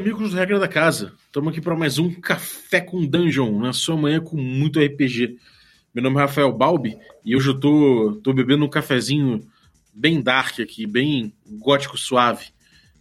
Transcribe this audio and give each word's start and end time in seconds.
amigos 0.00 0.30
do 0.30 0.36
Regra 0.38 0.58
da 0.58 0.66
Casa. 0.66 1.12
Estamos 1.26 1.50
aqui 1.50 1.60
para 1.60 1.76
mais 1.76 1.98
um 1.98 2.10
Café 2.10 2.80
com 2.80 3.04
Dungeon, 3.04 3.60
na 3.60 3.74
sua 3.74 3.98
manhã 3.98 4.18
com 4.18 4.34
muito 4.34 4.80
RPG. 4.80 5.36
Meu 5.94 6.02
nome 6.02 6.16
é 6.16 6.20
Rafael 6.20 6.50
Balbi 6.50 6.96
e 7.22 7.36
hoje 7.36 7.50
eu 7.50 7.60
tô, 7.60 8.18
tô 8.24 8.32
bebendo 8.32 8.64
um 8.64 8.68
cafezinho 8.68 9.46
bem 9.92 10.22
dark 10.22 10.58
aqui, 10.58 10.86
bem 10.86 11.34
gótico 11.46 11.98
suave. 11.98 12.46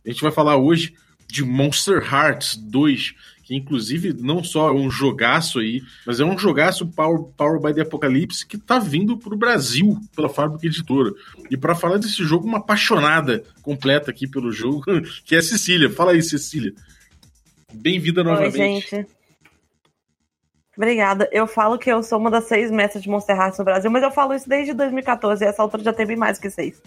A 0.06 0.10
gente 0.10 0.22
vai 0.22 0.30
falar 0.30 0.58
hoje 0.58 0.94
de 1.26 1.42
Monster 1.42 2.04
Hearts 2.04 2.58
2, 2.58 3.14
que 3.46 3.56
inclusive 3.56 4.14
não 4.14 4.44
só 4.44 4.68
é 4.68 4.74
um 4.74 4.92
jogaço 4.92 5.60
aí, 5.60 5.82
mas 6.06 6.20
é 6.20 6.26
um 6.26 6.38
jogaço 6.38 6.86
Power, 6.86 7.32
Power 7.38 7.62
by 7.62 7.74
the 7.74 7.82
Apocalypse 7.82 8.46
que 8.46 8.58
tá 8.58 8.78
vindo 8.78 9.18
pro 9.18 9.38
Brasil 9.38 9.98
pela 10.14 10.28
Fábrica 10.28 10.68
Editora. 10.68 11.14
E 11.50 11.56
para 11.56 11.76
falar 11.76 11.98
desse 11.98 12.26
jogo, 12.26 12.46
uma 12.46 12.58
apaixonada 12.58 13.46
completa 13.62 14.12
aqui 14.12 14.28
pelo 14.28 14.52
jogo, 14.52 14.84
que 15.24 15.34
é 15.34 15.38
a 15.38 15.42
Cecília. 15.42 15.90
Fala 15.90 16.12
aí, 16.12 16.22
Cecília. 16.22 16.74
Bem-vinda 17.74 18.24
novamente. 18.24 18.60
Oi, 18.60 18.82
gente. 18.82 19.08
Obrigada. 20.76 21.28
Eu 21.32 21.46
falo 21.46 21.78
que 21.78 21.92
eu 21.92 22.02
sou 22.02 22.18
uma 22.18 22.32
das 22.32 22.46
seis 22.46 22.72
mestres 22.72 23.04
de 23.04 23.10
Monster 23.10 23.36
Hearts 23.36 23.60
no 23.60 23.66
Brasil, 23.66 23.92
mas 23.92 24.02
eu 24.02 24.12
falo 24.12 24.34
isso 24.34 24.48
desde 24.48 24.74
2014 24.74 25.44
e 25.44 25.48
essa 25.48 25.62
altura 25.62 25.84
já 25.84 25.92
tem 25.92 26.06
bem 26.06 26.16
mais 26.16 26.40
que 26.40 26.50
seis. 26.50 26.82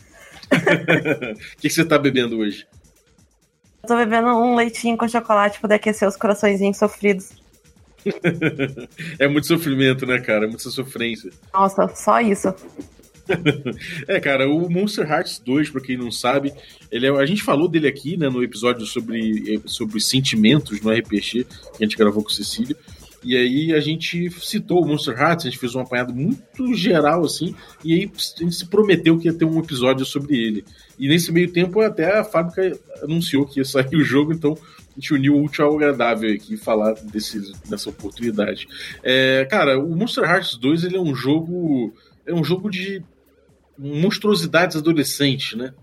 O 0.51 1.35
que, 1.61 1.69
que 1.69 1.71
você 1.71 1.85
tá 1.85 1.99
bebendo 1.99 2.39
hoje? 2.39 2.67
Eu 3.83 3.89
tô 3.89 3.97
bebendo 3.97 4.29
um 4.29 4.55
leitinho 4.55 4.97
com 4.97 5.07
chocolate 5.07 5.61
pra 5.61 5.75
aquecer 5.75 6.09
os 6.09 6.17
coraçõezinhos 6.17 6.79
sofridos. 6.79 7.33
é 9.19 9.29
muito 9.29 9.47
sofrimento, 9.47 10.07
né, 10.07 10.19
cara? 10.21 10.47
É 10.47 10.49
muita 10.49 10.71
sofrência. 10.71 11.31
Nossa, 11.53 11.89
só 11.89 12.21
isso. 12.21 12.55
É, 14.09 14.21
cara, 14.21 14.49
o 14.49 14.71
Monster 14.71 15.11
Hearts 15.11 15.41
2, 15.45 15.71
pra 15.71 15.81
quem 15.81 15.97
não 15.97 16.11
sabe, 16.11 16.53
ele 16.91 17.07
é, 17.07 17.11
a 17.11 17.27
gente 17.27 17.43
falou 17.43 17.69
dele 17.69 17.87
aqui, 17.87 18.17
né, 18.17 18.29
no 18.29 18.43
episódio 18.43 18.85
sobre, 18.87 19.61
sobre 19.67 20.01
sentimentos 20.01 20.81
no 20.81 20.91
RPG, 20.91 21.45
que 21.77 21.83
a 21.83 21.85
gente 21.85 21.97
gravou 21.97 22.23
com 22.23 22.31
Cecília. 22.31 22.77
E 23.25 23.37
aí 23.37 23.73
a 23.73 23.81
gente 23.81 24.29
citou 24.41 24.83
o 24.83 24.87
Monster 24.87 25.17
Hearts, 25.17 25.47
a 25.47 25.49
gente 25.49 25.59
fez 25.59 25.75
um 25.75 25.81
apanhado 25.81 26.13
muito 26.13 26.75
geral, 26.75 27.25
assim, 27.25 27.55
e 27.85 27.95
aí 27.95 28.11
a 28.13 28.43
gente 28.43 28.55
se 28.55 28.67
prometeu 28.67 29.17
que 29.17 29.29
ia 29.29 29.33
ter 29.33 29.45
um 29.45 29.61
episódio 29.61 30.05
sobre 30.05 30.37
ele. 30.37 30.65
E 30.99 31.07
nesse 31.07 31.31
meio 31.31 31.53
tempo 31.53 31.81
até 31.81 32.19
a 32.19 32.25
fábrica 32.25 32.77
anunciou 33.03 33.47
que 33.47 33.61
ia 33.61 33.65
sair 33.65 33.95
o 33.95 34.03
jogo, 34.03 34.33
então 34.33 34.59
a 34.93 35.01
gente 35.01 35.15
uniu 35.15 35.37
o 35.37 35.45
útil 35.45 35.65
ao 35.65 35.77
agradável 35.77 36.33
aqui 36.35 36.57
falar 36.57 36.95
desse, 36.95 37.53
dessa 37.69 37.91
oportunidade. 37.91 38.67
É, 39.03 39.47
cara, 39.49 39.79
o 39.79 39.97
Monster 39.97 40.25
Hearts 40.25 40.57
2 40.57 40.85
ele 40.85 40.97
é 40.97 41.01
um 41.01 41.15
jogo. 41.15 41.95
É 42.27 42.33
um 42.33 42.45
jogo 42.45 42.71
de 42.71 43.03
monstruosidades 43.77 44.77
adolescentes, 44.77 45.57
né? 45.57 45.75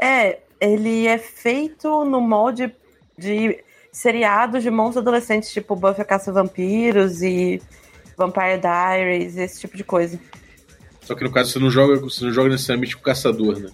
É, 0.00 0.40
ele 0.60 1.06
é 1.06 1.18
feito 1.18 2.04
no 2.04 2.20
molde 2.20 2.74
de 3.16 3.62
seriados 3.90 4.62
de 4.62 4.70
monstros 4.70 4.98
adolescentes, 4.98 5.50
tipo 5.50 5.74
Buffy 5.74 6.02
a 6.02 6.04
Caça 6.04 6.30
Vampiros 6.30 7.22
e 7.22 7.62
Vampire 8.16 8.60
Diaries, 8.60 9.36
esse 9.36 9.60
tipo 9.60 9.76
de 9.76 9.84
coisa. 9.84 10.20
Só 11.00 11.14
que 11.14 11.24
no 11.24 11.32
caso 11.32 11.52
você 11.52 11.58
não 11.58 11.70
joga, 11.70 11.96
você 12.00 12.24
não 12.24 12.32
joga 12.32 12.50
necessariamente 12.50 12.94
com 12.94 13.00
o 13.00 13.04
caçador, 13.04 13.58
né? 13.58 13.70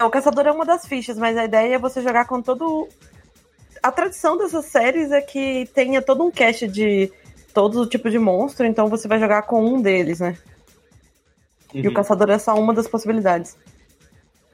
O 0.00 0.10
caçador 0.10 0.46
é 0.46 0.52
uma 0.52 0.64
das 0.64 0.86
fichas, 0.86 1.18
mas 1.18 1.36
a 1.36 1.44
ideia 1.44 1.74
é 1.74 1.78
você 1.78 2.00
jogar 2.00 2.26
com 2.26 2.40
todo. 2.40 2.88
A 3.82 3.90
tradição 3.90 4.36
dessas 4.36 4.66
séries 4.66 5.10
é 5.10 5.20
que 5.20 5.68
tenha 5.74 6.02
todo 6.02 6.22
um 6.24 6.30
cast 6.30 6.68
de 6.68 7.12
todo 7.56 7.86
tipo 7.86 8.10
de 8.10 8.18
monstro, 8.18 8.66
então 8.66 8.86
você 8.86 9.08
vai 9.08 9.18
jogar 9.18 9.40
com 9.44 9.64
um 9.64 9.80
deles, 9.80 10.20
né? 10.20 10.36
Uhum. 11.72 11.80
E 11.80 11.86
o 11.86 11.88
uhum. 11.88 11.94
caçador 11.94 12.28
é 12.28 12.38
só 12.38 12.54
uma 12.54 12.74
das 12.74 12.86
possibilidades. 12.86 13.56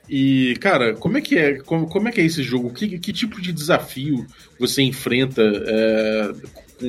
E, 0.08 0.56
cara, 0.60 0.94
como 0.94 1.18
é 1.18 1.20
que 1.20 1.36
é, 1.36 1.58
como, 1.62 1.88
como 1.88 2.08
é 2.08 2.12
que 2.12 2.20
é 2.20 2.24
esse 2.24 2.44
jogo? 2.44 2.72
Que, 2.72 3.00
que 3.00 3.12
tipo 3.12 3.42
de 3.42 3.52
desafio 3.52 4.24
você 4.56 4.82
enfrenta 4.82 5.42
é, 5.42 6.32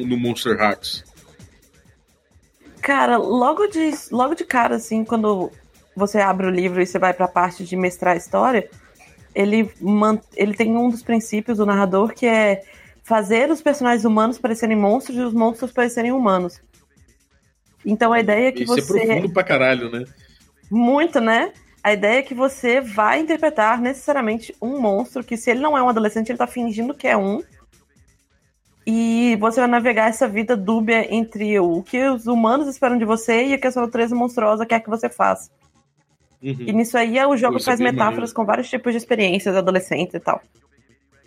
no 0.06 0.16
Monster 0.16 0.56
Hearts? 0.56 1.04
Cara, 2.80 3.18
logo 3.18 3.66
de, 3.66 3.92
logo 4.12 4.36
de 4.36 4.44
cara, 4.44 4.76
assim, 4.76 5.04
quando 5.04 5.52
você 5.96 6.20
abre 6.20 6.46
o 6.46 6.52
livro 6.52 6.80
e 6.80 6.86
você 6.86 7.00
vai 7.00 7.12
para 7.12 7.26
a 7.26 7.30
parte 7.30 7.64
de 7.64 7.76
mestrar 7.76 8.14
a 8.14 8.18
história, 8.18 8.70
ele, 9.34 9.72
man, 9.82 10.20
ele 10.36 10.54
tem 10.54 10.78
um 10.78 10.92
dos 10.92 11.02
princípios 11.02 11.58
do 11.58 11.66
narrador 11.66 12.14
que 12.14 12.28
é 12.28 12.62
fazer 13.04 13.52
os 13.52 13.62
personagens 13.62 14.06
humanos 14.06 14.40
parecerem 14.40 14.78
monstros 14.78 15.18
e 15.18 15.22
os 15.22 15.34
monstros 15.34 15.72
parecerem 15.72 16.12
humanos. 16.12 16.62
Então 17.86 18.14
a 18.14 18.20
ideia 18.20 18.48
é 18.48 18.52
que 18.52 18.64
Isso 18.64 18.74
você. 18.74 18.82
Isso 18.82 18.98
é 18.98 19.06
profundo 19.06 19.34
pra 19.34 19.44
caralho, 19.44 19.92
né? 19.92 20.06
Muito, 20.72 21.20
né? 21.20 21.52
A 21.84 21.92
ideia 21.92 22.20
é 22.20 22.24
que 22.24 22.34
você 22.34 22.80
vai 22.80 23.20
interpretar 23.20 23.82
necessariamente 23.82 24.56
um 24.62 24.80
monstro 24.80 25.22
que, 25.22 25.36
se 25.36 25.52
ele 25.52 25.60
não 25.60 25.78
é 25.78 25.84
um 25.84 25.90
adolescente, 25.90 26.30
ele 26.30 26.38
tá 26.38 26.48
fingindo 26.48 26.94
que 26.94 27.08
é 27.08 27.18
um. 27.18 27.44
E 28.88 29.36
você 29.38 29.60
vai 29.60 29.70
navegar 29.70 30.10
essa 30.10 30.28
vida 30.28 30.56
dúbia 30.56 31.14
entre 31.14 31.60
o 31.60 31.84
que 31.84 32.02
os 32.08 32.26
humanos 32.26 32.70
esperam 32.70 32.98
de 32.98 33.04
você 33.04 33.48
e 33.48 33.56
o 33.56 33.60
que 33.60 33.68
a 33.68 33.72
sua 33.72 33.82
natureza 33.82 34.16
monstruosa 34.16 34.66
quer 34.66 34.80
que 34.80 34.90
você 34.90 35.10
faça. 35.10 35.52
Uhum. 36.42 36.56
E 36.60 36.74
nisso 36.74 36.98
aí 36.98 37.18
o 37.26 37.36
jogo 37.36 37.62
faz 37.62 37.80
é 37.80 37.84
metáforas 37.84 38.16
maneiro. 38.16 38.34
com 38.34 38.46
vários 38.46 38.70
tipos 38.70 38.94
de 38.94 38.98
experiências 38.98 39.56
adolescentes 39.56 40.14
e 40.14 40.20
tal. 40.20 40.42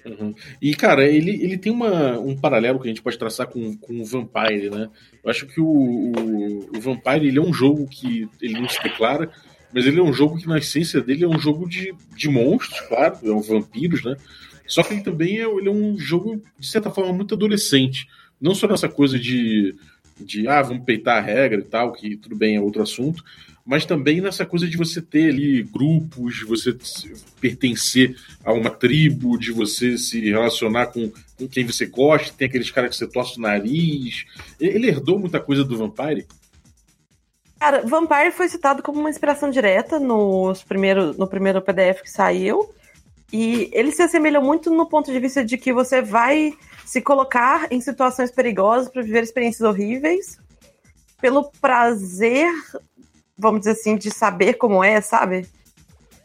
Uhum. 0.06 0.34
E, 0.62 0.74
cara, 0.74 1.04
ele, 1.04 1.42
ele 1.42 1.58
tem 1.58 1.72
uma, 1.72 2.18
um 2.18 2.36
paralelo 2.36 2.78
que 2.78 2.86
a 2.86 2.90
gente 2.90 3.02
pode 3.02 3.18
traçar 3.18 3.48
com, 3.48 3.76
com 3.76 4.00
o 4.00 4.04
Vampire, 4.04 4.70
né? 4.70 4.88
Eu 5.22 5.30
acho 5.30 5.46
que 5.46 5.60
o, 5.60 5.66
o, 5.66 6.76
o 6.76 6.80
Vampire 6.80 7.26
ele 7.26 7.38
é 7.38 7.42
um 7.42 7.52
jogo 7.52 7.88
que 7.88 8.28
ele 8.40 8.60
não 8.60 8.68
se 8.68 8.80
declara, 8.82 9.30
mas 9.72 9.84
ele 9.84 9.98
é 9.98 10.02
um 10.02 10.12
jogo 10.12 10.38
que, 10.38 10.48
na 10.48 10.58
essência 10.58 11.00
dele, 11.00 11.24
é 11.24 11.28
um 11.28 11.38
jogo 11.38 11.68
de, 11.68 11.92
de 12.16 12.28
monstros, 12.28 12.80
claro, 12.88 13.18
é 13.22 13.30
um 13.30 13.40
vampiros, 13.40 14.04
né? 14.04 14.16
Só 14.66 14.82
que 14.82 14.94
ele 14.94 15.02
também 15.02 15.38
é, 15.38 15.44
ele 15.44 15.68
é 15.68 15.72
um 15.72 15.98
jogo, 15.98 16.40
de 16.58 16.66
certa 16.66 16.90
forma, 16.90 17.12
muito 17.12 17.34
adolescente. 17.34 18.06
Não 18.40 18.54
só 18.54 18.68
nessa 18.68 18.88
coisa 18.88 19.18
de, 19.18 19.74
de 20.20 20.46
ah, 20.46 20.62
vamos 20.62 20.84
peitar 20.84 21.18
a 21.18 21.20
regra 21.20 21.60
e 21.60 21.64
tal, 21.64 21.92
que 21.92 22.16
tudo 22.16 22.36
bem, 22.36 22.56
é 22.56 22.60
outro 22.60 22.82
assunto, 22.82 23.24
mas 23.66 23.84
também 23.84 24.20
nessa 24.20 24.46
coisa 24.46 24.68
de 24.68 24.76
você 24.76 25.02
ter 25.02 25.30
ali 25.30 25.64
grupos, 25.64 26.36
de 26.36 26.44
você 26.44 26.76
pertencer 27.40 28.16
a 28.44 28.52
uma 28.52 28.70
tribo, 28.70 29.36
de 29.36 29.50
você 29.50 29.98
se 29.98 30.20
relacionar 30.20 30.86
com, 30.86 31.10
com 31.36 31.48
quem 31.48 31.66
você 31.66 31.84
gosta, 31.84 32.32
tem 32.32 32.46
aqueles 32.46 32.70
caras 32.70 32.90
que 32.90 32.96
você 32.96 33.08
torce 33.08 33.38
o 33.38 33.42
nariz. 33.42 34.24
Ele 34.60 34.86
herdou 34.86 35.18
muita 35.18 35.40
coisa 35.40 35.64
do 35.64 35.76
Vampire. 35.76 36.28
Cara, 37.58 37.82
Vampire 37.82 38.30
foi 38.30 38.48
citado 38.48 38.84
como 38.84 39.00
uma 39.00 39.10
inspiração 39.10 39.50
direta 39.50 39.98
nos 39.98 40.62
primeiro, 40.62 41.12
no 41.14 41.26
primeiro 41.26 41.60
PDF 41.60 42.02
que 42.02 42.10
saiu. 42.10 42.72
E 43.32 43.68
ele 43.72 43.90
se 43.90 44.02
assemelha 44.02 44.40
muito 44.40 44.70
no 44.70 44.86
ponto 44.86 45.10
de 45.10 45.18
vista 45.18 45.44
de 45.44 45.58
que 45.58 45.72
você 45.72 46.00
vai 46.00 46.52
se 46.84 47.00
colocar 47.00 47.66
em 47.72 47.80
situações 47.80 48.30
perigosas 48.30 48.88
para 48.88 49.02
viver 49.02 49.24
experiências 49.24 49.68
horríveis 49.68 50.38
pelo 51.20 51.50
prazer, 51.60 52.52
vamos 53.36 53.60
dizer 53.60 53.72
assim, 53.72 53.96
de 53.96 54.10
saber 54.10 54.54
como 54.54 54.82
é, 54.82 55.00
sabe? 55.00 55.46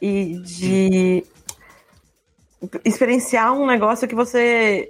E 0.01 0.39
de 0.39 1.23
experienciar 2.85 3.53
um 3.53 3.65
negócio 3.65 4.07
que 4.07 4.15
você 4.15 4.89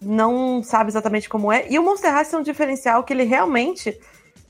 não 0.00 0.62
sabe 0.62 0.90
exatamente 0.90 1.28
como 1.28 1.52
é. 1.52 1.66
E 1.70 1.78
o 1.78 1.82
Monster 1.82 2.12
Hearts 2.12 2.32
é 2.32 2.38
um 2.38 2.42
diferencial 2.42 3.04
que 3.04 3.12
ele 3.12 3.24
realmente 3.24 3.98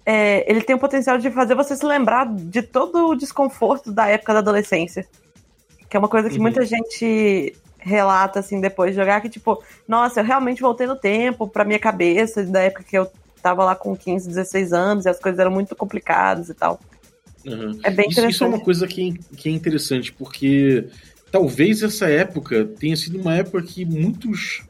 é, 0.07 0.51
ele 0.51 0.63
tem 0.63 0.75
o 0.75 0.79
potencial 0.79 1.19
de 1.19 1.31
fazer 1.31 1.55
você 1.55 1.77
se 1.77 1.85
lembrar 1.85 2.27
de 2.27 2.63
todo 2.63 3.09
o 3.09 3.15
desconforto 3.15 3.93
da 3.93 4.09
época 4.09 4.33
da 4.33 4.39
adolescência. 4.39 5.07
Que 5.89 5.97
é 5.97 6.01
uma 6.01 6.09
coisa 6.09 6.29
que 6.29 6.37
uhum. 6.37 6.43
muita 6.43 6.65
gente 6.65 7.55
relata, 7.79 8.41
assim, 8.41 8.61
depois 8.61 8.91
de 8.91 8.97
jogar, 8.97 9.21
que 9.21 9.29
tipo, 9.29 9.63
nossa, 9.89 10.21
eu 10.21 10.25
realmente 10.25 10.61
voltei 10.61 10.87
no 10.87 10.97
tempo 10.97 11.49
pra 11.49 11.65
minha 11.65 11.79
cabeça, 11.79 12.45
da 12.45 12.61
época 12.61 12.85
que 12.85 12.97
eu 12.97 13.11
tava 13.41 13.65
lá 13.65 13.75
com 13.75 13.97
15, 13.97 14.29
16 14.29 14.73
anos, 14.73 15.05
e 15.05 15.09
as 15.09 15.19
coisas 15.19 15.39
eram 15.39 15.51
muito 15.51 15.75
complicadas 15.75 16.49
e 16.49 16.55
tal. 16.55 16.81
Uhum. 17.45 17.79
É 17.83 17.91
bem 17.91 18.07
interessante. 18.07 18.11
Isso, 18.11 18.29
isso 18.29 18.45
é 18.45 18.47
uma 18.47 18.61
coisa 18.61 18.87
que, 18.87 19.19
que 19.37 19.49
é 19.49 19.53
interessante, 19.53 20.13
porque 20.13 20.87
talvez 21.31 21.83
essa 21.83 22.09
época 22.09 22.65
tenha 22.79 22.97
sido 22.97 23.21
uma 23.21 23.37
época 23.37 23.63
que 23.63 23.85
muitos 23.85 24.63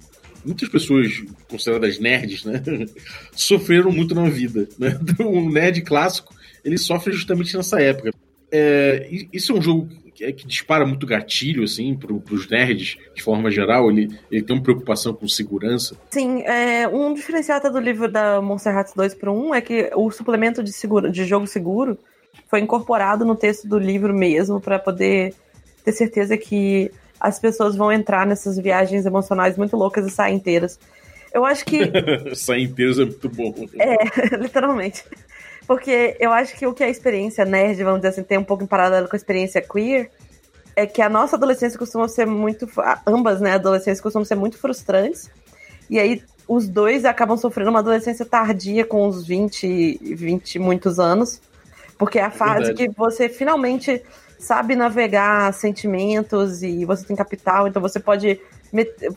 muitas 0.45 0.69
pessoas 0.69 1.23
consideradas 1.49 1.99
nerds, 1.99 2.45
né, 2.45 2.63
sofreram 3.33 3.93
muito 3.93 4.15
na 4.15 4.29
vida, 4.29 4.69
né? 4.79 4.99
O 5.21 5.51
nerd 5.51 5.83
clássico, 5.83 6.35
ele 6.65 6.79
sofre 6.79 7.13
justamente 7.13 7.57
nessa 7.57 7.81
época. 7.81 8.11
É, 8.51 9.09
isso 9.33 9.53
é 9.53 9.55
um 9.55 9.63
jogo 9.63 9.89
que, 10.21 10.25
é, 10.27 10.33
que 10.33 10.47
dispara 10.47 10.85
muito 10.85 11.07
gatilho, 11.07 11.65
assim, 11.65 11.97
para 11.97 12.13
os 12.13 12.47
nerds, 12.47 12.99
de 13.15 13.23
forma 13.23 13.51
geral. 13.51 13.91
Ele, 13.91 14.15
ele 14.31 14.43
tem 14.43 14.55
uma 14.55 14.63
preocupação 14.63 15.15
com 15.15 15.27
segurança. 15.27 15.97
Sim, 16.11 16.43
é, 16.43 16.87
um 16.87 17.15
diferencial 17.15 17.59
do 17.61 17.81
livro 17.81 18.07
da 18.07 18.41
Monster 18.43 18.75
Hearts 18.75 18.93
2 18.95 19.15
para 19.15 19.33
1 19.33 19.55
é 19.55 19.61
que 19.63 19.91
o 19.95 20.11
suplemento 20.11 20.63
de, 20.63 20.73
seguro, 20.73 21.11
de 21.11 21.25
jogo 21.25 21.47
seguro 21.47 21.99
foi 22.49 22.61
incorporado 22.61 23.25
no 23.25 23.35
texto 23.35 23.67
do 23.67 23.79
livro 23.79 24.15
mesmo, 24.15 24.61
para 24.61 24.79
poder 24.79 25.35
ter 25.83 25.93
certeza 25.93 26.37
que 26.37 26.91
as 27.19 27.39
pessoas 27.39 27.75
vão 27.75 27.91
entrar 27.91 28.27
nessas 28.27 28.59
viagens 28.59 29.07
emocionais 29.07 29.57
muito 29.57 29.75
loucas 29.75 30.07
e 30.07 30.11
sair 30.11 30.35
inteiras. 30.35 30.79
Eu 31.33 31.47
acho 31.47 31.65
que. 31.65 31.81
sair 32.37 32.65
inteiras 32.65 32.99
é 32.99 33.07
muito 33.07 33.29
bom. 33.31 33.55
É, 33.79 34.37
literalmente. 34.37 35.03
Porque 35.71 36.17
eu 36.19 36.33
acho 36.33 36.57
que 36.57 36.67
o 36.67 36.75
que 36.75 36.83
a 36.83 36.89
experiência 36.89 37.45
nerd, 37.45 37.81
vamos 37.85 38.01
dizer 38.01 38.09
assim, 38.09 38.25
tem 38.25 38.37
um 38.37 38.43
pouco 38.43 38.65
em 38.65 38.67
paralelo 38.67 39.09
com 39.09 39.15
a 39.15 39.17
experiência 39.17 39.63
queer, 39.63 40.11
é 40.75 40.85
que 40.85 41.01
a 41.01 41.09
nossa 41.09 41.37
adolescência 41.37 41.79
costuma 41.79 42.09
ser 42.09 42.27
muito. 42.27 42.69
Ambas, 43.07 43.41
né? 43.41 43.53
Adolescências 43.53 44.01
costumam 44.01 44.25
ser 44.25 44.35
muito 44.35 44.59
frustrantes. 44.59 45.31
E 45.89 46.01
aí 46.01 46.25
os 46.49 46.69
dois 46.69 47.05
acabam 47.05 47.37
sofrendo 47.37 47.71
uma 47.71 47.79
adolescência 47.79 48.27
tardia 48.27 48.85
com 48.85 49.07
uns 49.07 49.25
20, 49.25 50.01
20 50.17 50.59
muitos 50.59 50.99
anos. 50.99 51.41
Porque 51.97 52.19
é 52.19 52.25
a 52.25 52.33
fase 52.33 52.65
Verdade. 52.65 52.89
que 52.89 52.99
você 52.99 53.29
finalmente 53.29 54.03
sabe 54.41 54.75
navegar 54.75 55.55
sentimentos 55.55 56.65
e 56.65 56.85
você 56.85 57.07
tem 57.07 57.15
capital, 57.15 57.69
então 57.69 57.81
você 57.81 58.01
pode 58.01 58.41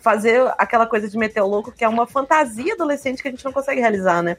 fazer 0.02 0.54
aquela 0.60 0.86
coisa 0.86 1.10
de 1.10 1.18
meter 1.18 1.42
o 1.42 1.48
louco, 1.48 1.72
que 1.72 1.84
é 1.84 1.90
uma 1.90 2.06
fantasia 2.06 2.74
adolescente 2.74 3.24
que 3.24 3.28
a 3.28 3.32
gente 3.32 3.44
não 3.44 3.52
consegue 3.52 3.82
realizar, 3.82 4.22
né? 4.22 4.38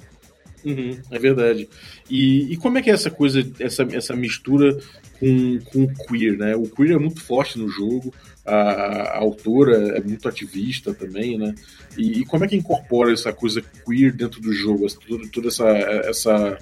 Uhum, 0.65 0.99
é 1.11 1.19
verdade. 1.19 1.69
E, 2.09 2.53
e, 2.53 2.57
como 2.57 2.79
é 2.79 2.83
que 2.83 2.91
é 2.91 2.95
essa 2.95 3.11
coisa, 3.11 3.47
essa, 3.61 3.83
essa 3.93 4.17
mistura 4.17 4.79
com, 5.21 5.59
com 5.67 5.83
o 5.85 5.95
queer, 6.07 6.39
né? 6.39 6.57
O 6.57 6.69
queer 6.69 6.93
é 6.93 6.99
muito 6.99 7.21
forte 7.21 7.59
no 7.59 7.69
jogo, 7.69 8.13
a, 8.47 8.55
a 8.55 9.19
autora 9.19 9.97
é 9.97 10.01
muito 10.01 10.27
ativista 10.27 10.95
também, 10.95 11.37
né? 11.37 11.55
E, 11.99 12.21
e, 12.21 12.25
como 12.25 12.45
é 12.45 12.49
que 12.49 12.57
incorpora 12.57 13.13
essa 13.13 13.33
coisa 13.33 13.63
queer 13.85 14.13
dentro 14.13 14.41
do 14.41 14.53
jogo, 14.53 14.87
toda, 15.07 15.29
toda 15.29 15.49
essa, 15.49 15.69
essa 15.69 16.59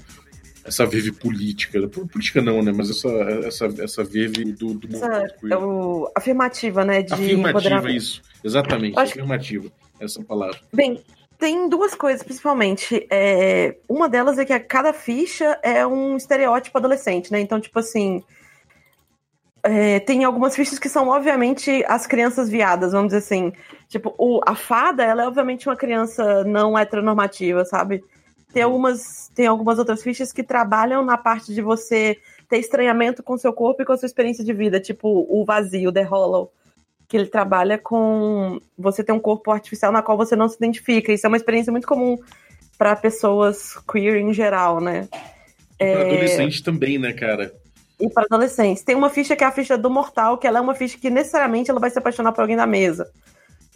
essa 0.64 0.86
verve 0.86 1.12
política. 1.12 1.88
Política 1.88 2.40
não, 2.40 2.62
né? 2.62 2.72
Mas 2.72 2.90
essa, 2.90 3.08
essa, 3.08 3.66
essa 3.82 4.04
verve 4.04 4.44
do, 4.52 4.74
do 4.74 4.88
movimento 4.88 5.34
queer. 5.40 5.52
É 5.52 5.56
o, 5.56 6.10
afirmativa, 6.16 6.84
né? 6.84 7.02
De 7.02 7.12
afirmativa, 7.12 7.90
isso. 7.90 8.22
Exatamente, 8.44 8.98
Acho... 8.98 9.12
afirmativa. 9.12 9.70
Essa 10.00 10.22
palavra. 10.22 10.58
Bem, 10.72 11.00
tem 11.42 11.68
duas 11.68 11.92
coisas, 11.92 12.22
principalmente. 12.22 13.04
É, 13.10 13.74
uma 13.88 14.08
delas 14.08 14.38
é 14.38 14.44
que 14.44 14.52
a 14.52 14.60
cada 14.60 14.92
ficha 14.92 15.58
é 15.60 15.84
um 15.84 16.16
estereótipo 16.16 16.78
adolescente, 16.78 17.32
né? 17.32 17.40
Então, 17.40 17.60
tipo 17.60 17.80
assim. 17.80 18.22
É, 19.64 19.98
tem 19.98 20.22
algumas 20.22 20.54
fichas 20.54 20.78
que 20.78 20.88
são, 20.88 21.08
obviamente, 21.08 21.84
as 21.88 22.06
crianças 22.06 22.48
viadas, 22.48 22.92
vamos 22.92 23.08
dizer 23.08 23.18
assim. 23.18 23.52
Tipo, 23.88 24.14
o, 24.16 24.40
a 24.46 24.54
fada, 24.54 25.02
ela 25.02 25.24
é, 25.24 25.26
obviamente, 25.26 25.68
uma 25.68 25.74
criança 25.74 26.44
não 26.44 26.78
heteronormativa, 26.78 27.64
sabe? 27.64 28.04
Tem 28.52 28.62
algumas, 28.62 29.28
tem 29.34 29.48
algumas 29.48 29.80
outras 29.80 30.00
fichas 30.00 30.32
que 30.32 30.44
trabalham 30.44 31.04
na 31.04 31.18
parte 31.18 31.52
de 31.52 31.60
você 31.60 32.18
ter 32.48 32.58
estranhamento 32.58 33.20
com 33.20 33.36
seu 33.36 33.52
corpo 33.52 33.82
e 33.82 33.84
com 33.84 33.92
a 33.92 33.96
sua 33.96 34.06
experiência 34.06 34.44
de 34.44 34.52
vida, 34.52 34.78
tipo 34.78 35.26
o 35.28 35.44
vazio, 35.44 35.90
The 35.90 36.02
Hollow, 36.02 36.52
que 37.12 37.16
ele 37.18 37.26
trabalha 37.26 37.76
com 37.76 38.58
você 38.78 39.04
ter 39.04 39.12
um 39.12 39.20
corpo 39.20 39.50
artificial 39.50 39.92
na 39.92 40.00
qual 40.00 40.16
você 40.16 40.34
não 40.34 40.48
se 40.48 40.56
identifica. 40.56 41.12
Isso 41.12 41.26
é 41.26 41.28
uma 41.28 41.36
experiência 41.36 41.70
muito 41.70 41.86
comum 41.86 42.16
para 42.78 42.96
pessoas 42.96 43.74
queer 43.86 44.16
em 44.16 44.32
geral, 44.32 44.80
né? 44.80 45.06
É... 45.78 45.92
Para 45.92 46.06
adolescentes 46.06 46.62
também, 46.62 46.96
né, 46.96 47.12
cara? 47.12 47.54
E 48.00 48.08
para 48.08 48.24
adolescentes. 48.24 48.82
Tem 48.82 48.96
uma 48.96 49.10
ficha 49.10 49.36
que 49.36 49.44
é 49.44 49.46
a 49.46 49.52
ficha 49.52 49.76
do 49.76 49.90
mortal, 49.90 50.38
que 50.38 50.46
ela 50.46 50.56
é 50.56 50.60
uma 50.62 50.74
ficha 50.74 50.96
que 50.96 51.10
necessariamente 51.10 51.70
ela 51.70 51.78
vai 51.78 51.90
se 51.90 51.98
apaixonar 51.98 52.32
por 52.32 52.40
alguém 52.40 52.56
na 52.56 52.66
mesa. 52.66 53.10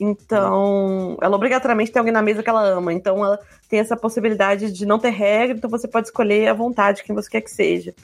Então, 0.00 1.18
ela 1.20 1.36
obrigatoriamente 1.36 1.92
tem 1.92 2.00
alguém 2.00 2.14
na 2.14 2.22
mesa 2.22 2.42
que 2.42 2.48
ela 2.48 2.66
ama. 2.66 2.90
Então, 2.90 3.22
ela 3.22 3.38
tem 3.68 3.80
essa 3.80 3.98
possibilidade 3.98 4.72
de 4.72 4.86
não 4.86 4.98
ter 4.98 5.10
regra, 5.10 5.58
então 5.58 5.68
você 5.68 5.86
pode 5.86 6.06
escolher 6.06 6.48
à 6.48 6.54
vontade 6.54 7.02
quem 7.02 7.14
você 7.14 7.28
quer 7.28 7.42
que 7.42 7.50
seja. 7.50 7.94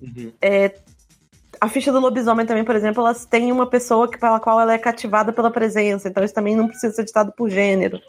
Uhum. 0.00 0.32
É, 0.40 0.74
a 1.60 1.68
ficha 1.68 1.92
do 1.92 2.00
lobisomem 2.00 2.46
também, 2.46 2.64
por 2.64 2.76
exemplo, 2.76 3.02
elas 3.02 3.24
têm 3.24 3.50
uma 3.50 3.66
pessoa 3.66 4.08
que, 4.08 4.18
pela 4.18 4.40
qual 4.40 4.60
ela 4.60 4.72
é 4.72 4.78
cativada 4.78 5.32
pela 5.32 5.50
presença. 5.50 6.08
Então, 6.08 6.24
isso 6.24 6.34
também 6.34 6.56
não 6.56 6.68
precisa 6.68 6.94
ser 6.94 7.04
ditado 7.04 7.32
por 7.32 7.48
gênero. 7.48 8.00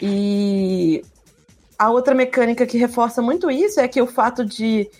E 0.00 1.02
a 1.78 1.90
outra 1.90 2.14
mecânica 2.14 2.66
que 2.66 2.78
reforça 2.78 3.22
muito 3.22 3.50
isso 3.50 3.80
é 3.80 3.88
que 3.88 4.00
o 4.02 4.06
fato 4.06 4.44
de. 4.44 4.90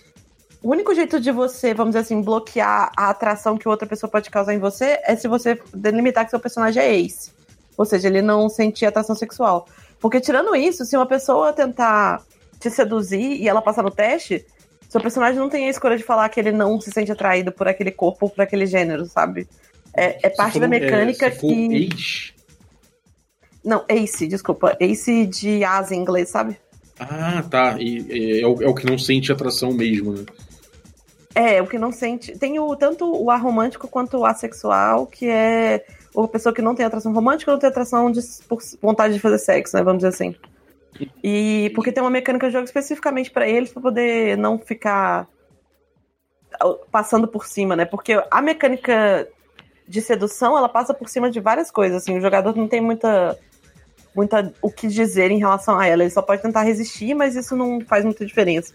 O 0.61 0.71
único 0.71 0.93
jeito 0.93 1.19
de 1.19 1.31
você, 1.31 1.73
vamos 1.73 1.91
dizer 1.91 2.03
assim, 2.03 2.21
bloquear 2.21 2.91
a 2.95 3.09
atração 3.09 3.57
que 3.57 3.67
outra 3.67 3.87
pessoa 3.87 4.09
pode 4.09 4.29
causar 4.29 4.53
em 4.53 4.59
você 4.59 4.99
é 5.05 5.15
se 5.15 5.25
você 5.27 5.57
delimitar 5.73 6.25
que 6.25 6.31
seu 6.31 6.39
personagem 6.39 6.83
é 6.83 6.95
ace. 6.95 7.31
Ou 7.77 7.85
seja, 7.85 8.09
ele 8.09 8.21
não 8.21 8.49
sentia 8.49 8.89
atração 8.89 9.15
sexual. 9.15 9.67
Porque 10.01 10.19
tirando 10.19 10.53
isso, 10.55 10.83
se 10.83 10.97
uma 10.97 11.05
pessoa 11.05 11.53
tentar 11.53 12.21
te 12.59 12.69
seduzir 12.69 13.41
e 13.41 13.47
ela 13.47 13.61
passar 13.61 13.83
no 13.83 13.91
teste, 13.91 14.45
seu 14.89 14.99
personagem 14.99 15.39
não 15.39 15.49
tem 15.49 15.67
a 15.67 15.69
escolha 15.69 15.95
de 15.95 16.03
falar 16.03 16.27
que 16.29 16.39
ele 16.39 16.51
não 16.51 16.81
se 16.81 16.91
sente 16.91 17.11
atraído 17.11 17.51
por 17.51 17.67
aquele 17.67 17.91
corpo 17.91 18.25
ou 18.25 18.29
por 18.29 18.41
aquele 18.41 18.65
gênero, 18.65 19.05
sabe? 19.05 19.47
É, 19.95 20.27
é 20.27 20.29
parte 20.29 20.59
da 20.59 20.67
mecânica 20.67 21.27
é, 21.27 21.31
que. 21.31 21.75
Ace? 21.75 22.33
Não, 23.63 23.85
Ace, 23.87 24.27
desculpa. 24.27 24.75
Ace 24.79 25.27
de 25.27 25.63
asa 25.63 25.93
em 25.93 25.99
inglês, 25.99 26.29
sabe? 26.29 26.57
Ah, 26.99 27.43
tá. 27.49 27.75
E, 27.79 28.01
e 28.09 28.41
é, 28.41 28.47
o, 28.47 28.61
é, 28.63 28.67
o, 28.67 28.73
que 28.73 28.85
não 28.85 28.97
sente 28.97 29.31
atração 29.31 29.71
mesmo, 29.71 30.13
né? 30.13 30.25
É, 31.35 31.61
o 31.61 31.67
que 31.67 31.77
não 31.77 31.91
sente. 31.91 32.37
Tem 32.37 32.59
o, 32.59 32.75
tanto 32.75 33.05
o 33.05 33.29
aromântico 33.29 33.87
quanto 33.87 34.17
o 34.17 34.25
assexual, 34.25 35.05
que 35.05 35.29
é 35.29 35.85
ou 36.13 36.27
pessoa 36.27 36.53
que 36.53 36.61
não 36.61 36.73
tem 36.73 36.85
atração 36.85 37.13
romântica 37.13 37.51
ou 37.51 37.55
não 37.55 37.59
tem 37.59 37.69
atração 37.69 38.11
de, 38.11 38.21
por 38.47 38.59
vontade 38.81 39.13
de 39.13 39.19
fazer 39.19 39.37
sexo, 39.37 39.77
né? 39.77 39.83
Vamos 39.83 39.99
dizer 39.99 40.09
assim. 40.09 40.35
E 41.23 41.71
porque 41.75 41.91
tem 41.91 42.03
uma 42.03 42.09
mecânica 42.09 42.47
de 42.47 42.53
jogo 42.53 42.65
especificamente 42.65 43.31
para 43.31 43.47
eles, 43.47 43.71
para 43.71 43.81
poder 43.81 44.37
não 44.37 44.57
ficar 44.57 45.27
passando 46.91 47.27
por 47.27 47.45
cima, 47.45 47.75
né? 47.75 47.85
Porque 47.85 48.21
a 48.29 48.41
mecânica 48.41 49.27
de 49.87 50.01
sedução, 50.01 50.57
ela 50.57 50.69
passa 50.69 50.93
por 50.93 51.07
cima 51.07 51.31
de 51.31 51.39
várias 51.39 51.71
coisas, 51.71 52.01
assim, 52.03 52.17
o 52.17 52.21
jogador 52.21 52.55
não 52.55 52.67
tem 52.67 52.81
muita 52.81 53.37
muita 54.15 54.53
o 54.61 54.71
que 54.71 54.87
dizer 54.87 55.31
em 55.31 55.39
relação 55.39 55.79
a 55.79 55.85
ela, 55.85 56.03
ele 56.03 56.11
só 56.11 56.21
pode 56.21 56.41
tentar 56.41 56.63
resistir, 56.63 57.13
mas 57.13 57.35
isso 57.35 57.55
não 57.55 57.79
faz 57.81 58.03
muita 58.03 58.25
diferença. 58.25 58.73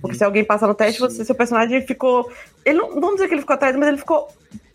Porque 0.00 0.16
se 0.16 0.24
alguém 0.24 0.44
passa 0.44 0.66
no 0.66 0.74
teste, 0.74 1.00
você, 1.00 1.24
seu 1.24 1.34
personagem 1.34 1.86
ficou. 1.86 2.30
Ele 2.64 2.78
não, 2.78 2.94
vamos 2.94 3.14
dizer 3.16 3.28
que 3.28 3.34
ele 3.34 3.42
ficou 3.42 3.54
atrás, 3.54 3.76
mas 3.76 3.88
ele 3.88 3.98
ficou 3.98 4.28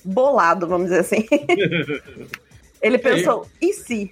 bolado, 0.06 0.68
vamos 0.68 0.90
dizer 0.90 1.00
assim. 1.00 1.28
ele 2.82 3.00
pensou, 3.00 3.48
é. 3.60 3.66
e 3.66 3.74
se? 3.74 4.12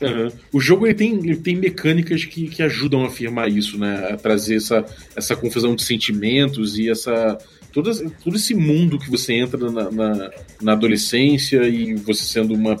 Uhum. 0.00 0.30
O 0.52 0.60
jogo 0.60 0.86
ele 0.86 0.94
tem, 0.94 1.14
ele 1.14 1.36
tem 1.36 1.56
mecânicas 1.56 2.24
que, 2.24 2.48
que 2.48 2.62
ajudam 2.62 3.04
a 3.04 3.08
afirmar 3.08 3.48
isso, 3.50 3.78
né? 3.78 4.10
A 4.12 4.16
trazer 4.16 4.56
essa, 4.56 4.84
essa 5.14 5.36
confusão 5.36 5.74
de 5.74 5.82
sentimentos 5.82 6.78
e 6.78 6.90
essa. 6.90 7.38
Todo, 7.72 8.10
todo 8.24 8.36
esse 8.36 8.54
mundo 8.54 8.98
que 8.98 9.10
você 9.10 9.34
entra 9.34 9.70
na, 9.70 9.90
na, 9.90 10.30
na 10.60 10.72
adolescência 10.72 11.62
e 11.68 11.94
você 11.94 12.24
sendo 12.24 12.54
uma, 12.54 12.76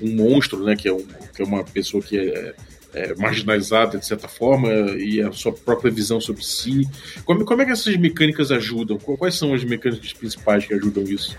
um 0.00 0.14
monstro, 0.16 0.64
né? 0.64 0.74
Que 0.74 0.88
é, 0.88 0.92
um, 0.92 1.04
que 1.34 1.42
é 1.42 1.44
uma 1.44 1.62
pessoa 1.62 2.02
que 2.02 2.18
é, 2.18 2.54
é, 2.94 3.14
marginalizada 3.16 3.98
de 3.98 4.06
certa 4.06 4.26
forma 4.26 4.68
e 4.96 5.20
a 5.20 5.30
sua 5.30 5.52
própria 5.52 5.90
visão 5.90 6.20
sobre 6.20 6.42
si. 6.42 6.88
Como, 7.24 7.44
como 7.44 7.62
é 7.62 7.66
que 7.66 7.72
essas 7.72 7.96
mecânicas 7.96 8.50
ajudam? 8.50 8.98
Quais 8.98 9.34
são 9.34 9.52
as 9.52 9.62
mecânicas 9.62 10.12
principais 10.14 10.64
que 10.66 10.72
ajudam 10.72 11.04
isso? 11.04 11.36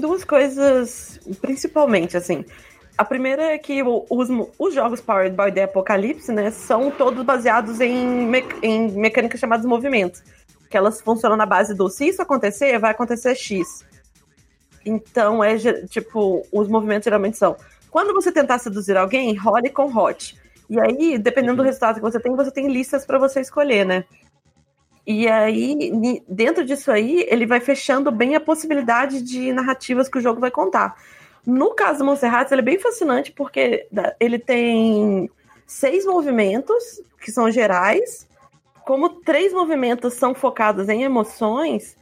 duas 0.00 0.24
coisas, 0.24 1.20
principalmente, 1.40 2.16
assim. 2.16 2.44
A 2.98 3.04
primeira 3.04 3.44
é 3.44 3.58
que 3.58 3.80
os, 3.80 4.28
os 4.58 4.74
jogos 4.74 5.00
Powered 5.00 5.36
by 5.36 5.52
the 5.52 5.62
Apocalypse, 5.62 6.32
né, 6.32 6.50
são 6.50 6.90
todos 6.90 7.22
baseados 7.24 7.80
em, 7.80 8.26
me, 8.26 8.44
em 8.60 8.90
mecânicas 8.90 9.38
chamadas 9.38 9.64
movimentos. 9.64 10.20
Que 10.68 10.76
elas 10.76 11.00
funcionam 11.00 11.36
na 11.36 11.46
base 11.46 11.76
do 11.76 11.88
se 11.88 12.08
isso 12.08 12.20
acontecer, 12.20 12.76
vai 12.80 12.90
acontecer 12.90 13.36
X. 13.36 13.86
Então, 14.84 15.44
é 15.44 15.56
tipo, 15.86 16.44
os 16.50 16.66
movimentos 16.66 17.04
geralmente 17.04 17.38
são. 17.38 17.56
Quando 17.88 18.12
você 18.12 18.32
tentar 18.32 18.58
seduzir 18.58 18.96
alguém, 18.96 19.32
role 19.36 19.70
com 19.70 19.96
hot. 19.96 20.36
E 20.68 20.80
aí, 20.80 21.16
dependendo 21.18 21.54
do 21.54 21.60
uhum. 21.60 21.66
resultado 21.66 21.94
que 21.94 22.00
você 22.00 22.18
tem, 22.18 22.34
você 22.34 22.50
tem 22.50 22.66
listas 22.66 23.06
para 23.06 23.16
você 23.16 23.40
escolher, 23.40 23.86
né? 23.86 24.04
E 25.06 25.28
aí, 25.28 26.20
dentro 26.28 26.64
disso 26.64 26.90
aí, 26.90 27.24
ele 27.30 27.46
vai 27.46 27.60
fechando 27.60 28.10
bem 28.10 28.34
a 28.34 28.40
possibilidade 28.40 29.22
de 29.22 29.52
narrativas 29.52 30.08
que 30.08 30.18
o 30.18 30.20
jogo 30.20 30.40
vai 30.40 30.50
contar. 30.50 30.96
No 31.48 31.70
caso 31.74 32.00
do 32.00 32.04
Monster 32.04 32.30
Hearts, 32.30 32.52
ele 32.52 32.60
é 32.60 32.64
bem 32.64 32.78
fascinante 32.78 33.32
porque 33.32 33.88
ele 34.20 34.38
tem 34.38 35.30
seis 35.66 36.04
movimentos, 36.04 37.00
que 37.22 37.32
são 37.32 37.50
gerais. 37.50 38.28
Como 38.84 39.08
três 39.22 39.50
movimentos 39.50 40.12
são 40.12 40.34
focados 40.34 40.90
em 40.90 41.04
emoções, 41.04 41.96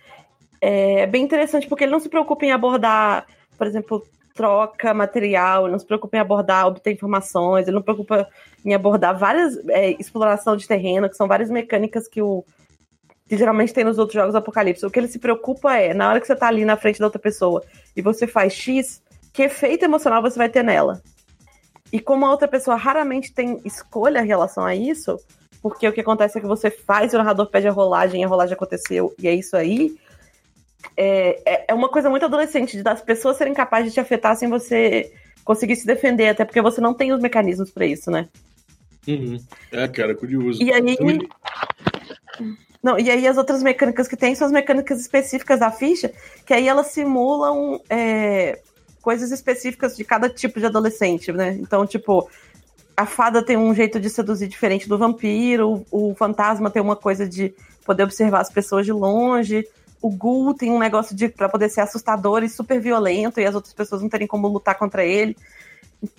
é 0.60 1.06
bem 1.06 1.22
interessante 1.22 1.68
porque 1.68 1.84
ele 1.84 1.92
não 1.92 2.00
se 2.00 2.08
preocupa 2.08 2.44
em 2.44 2.50
abordar, 2.50 3.24
por 3.56 3.68
exemplo, 3.68 4.04
troca 4.34 4.92
material, 4.92 5.62
ele 5.62 5.72
não 5.72 5.78
se 5.78 5.86
preocupa 5.86 6.16
em 6.16 6.20
abordar, 6.20 6.66
obter 6.66 6.90
informações, 6.90 7.68
ele 7.68 7.74
não 7.76 7.82
se 7.82 7.84
preocupa 7.84 8.28
em 8.64 8.74
abordar 8.74 9.16
várias 9.16 9.56
é, 9.68 9.90
exploração 9.92 10.56
de 10.56 10.66
terreno, 10.66 11.08
que 11.08 11.16
são 11.16 11.28
várias 11.28 11.50
mecânicas 11.50 12.08
que 12.08 12.20
o 12.20 12.44
que 13.28 13.36
geralmente 13.36 13.72
tem 13.72 13.84
nos 13.84 13.96
outros 13.96 14.14
jogos 14.14 14.34
Apocalipse. 14.34 14.84
O 14.84 14.90
que 14.90 14.98
ele 14.98 15.08
se 15.08 15.20
preocupa 15.20 15.76
é, 15.76 15.94
na 15.94 16.08
hora 16.08 16.20
que 16.20 16.26
você 16.26 16.34
tá 16.34 16.48
ali 16.48 16.64
na 16.64 16.76
frente 16.76 16.98
da 16.98 17.06
outra 17.06 17.20
pessoa 17.20 17.62
e 17.94 18.02
você 18.02 18.26
faz 18.26 18.52
X, 18.52 19.02
que 19.36 19.42
efeito 19.42 19.84
emocional 19.84 20.22
você 20.22 20.38
vai 20.38 20.48
ter 20.48 20.64
nela. 20.64 21.02
E 21.92 22.00
como 22.00 22.24
a 22.24 22.30
outra 22.30 22.48
pessoa 22.48 22.74
raramente 22.74 23.34
tem 23.34 23.60
escolha 23.66 24.20
em 24.20 24.26
relação 24.26 24.64
a 24.64 24.74
isso, 24.74 25.20
porque 25.60 25.86
o 25.86 25.92
que 25.92 26.00
acontece 26.00 26.38
é 26.38 26.40
que 26.40 26.46
você 26.46 26.70
faz 26.70 27.12
o 27.12 27.18
narrador 27.18 27.50
pede 27.50 27.68
a 27.68 27.70
rolagem, 27.70 28.24
a 28.24 28.28
rolagem 28.28 28.54
aconteceu, 28.54 29.14
e 29.18 29.28
é 29.28 29.34
isso 29.34 29.54
aí. 29.54 29.94
É, 30.96 31.42
é, 31.44 31.64
é 31.68 31.74
uma 31.74 31.90
coisa 31.90 32.08
muito 32.08 32.24
adolescente, 32.24 32.78
de 32.78 32.82
das 32.82 33.02
pessoas 33.02 33.36
serem 33.36 33.52
capazes 33.52 33.88
de 33.88 33.94
te 33.94 34.00
afetar 34.00 34.34
sem 34.36 34.48
você 34.48 35.12
conseguir 35.44 35.76
se 35.76 35.86
defender, 35.86 36.30
até 36.30 36.42
porque 36.42 36.62
você 36.62 36.80
não 36.80 36.94
tem 36.94 37.12
os 37.12 37.20
mecanismos 37.20 37.70
para 37.70 37.84
isso, 37.84 38.10
né? 38.10 38.30
Uhum. 39.06 39.38
É, 39.70 39.86
cara, 39.86 40.14
curioso. 40.14 40.62
E 40.62 40.72
aí. 40.72 40.96
Não, 42.82 42.98
e 42.98 43.10
aí 43.10 43.26
as 43.28 43.36
outras 43.36 43.62
mecânicas 43.62 44.08
que 44.08 44.16
tem 44.16 44.34
são 44.34 44.46
as 44.46 44.52
mecânicas 44.52 44.98
específicas 44.98 45.60
da 45.60 45.70
ficha, 45.70 46.10
que 46.46 46.54
aí 46.54 46.66
elas 46.66 46.86
simulam 46.86 47.82
é, 47.90 48.62
coisas 49.06 49.30
específicas 49.30 49.96
de 49.96 50.02
cada 50.02 50.28
tipo 50.28 50.58
de 50.58 50.66
adolescente, 50.66 51.30
né? 51.30 51.56
Então, 51.60 51.86
tipo, 51.86 52.28
a 52.96 53.06
fada 53.06 53.40
tem 53.40 53.56
um 53.56 53.72
jeito 53.72 54.00
de 54.00 54.10
seduzir 54.10 54.48
diferente 54.48 54.88
do 54.88 54.98
vampiro, 54.98 55.86
o, 55.92 56.10
o 56.10 56.14
fantasma 56.16 56.72
tem 56.72 56.82
uma 56.82 56.96
coisa 56.96 57.24
de 57.24 57.54
poder 57.84 58.02
observar 58.02 58.40
as 58.40 58.50
pessoas 58.50 58.84
de 58.84 58.90
longe, 58.90 59.64
o 60.02 60.10
Ghoul 60.10 60.54
tem 60.54 60.72
um 60.72 60.78
negócio 60.80 61.14
de 61.14 61.28
para 61.28 61.48
poder 61.48 61.68
ser 61.68 61.82
assustador 61.82 62.42
e 62.42 62.48
super 62.48 62.80
violento 62.80 63.38
e 63.38 63.46
as 63.46 63.54
outras 63.54 63.72
pessoas 63.72 64.02
não 64.02 64.08
terem 64.08 64.26
como 64.26 64.48
lutar 64.48 64.74
contra 64.74 65.04
ele. 65.04 65.36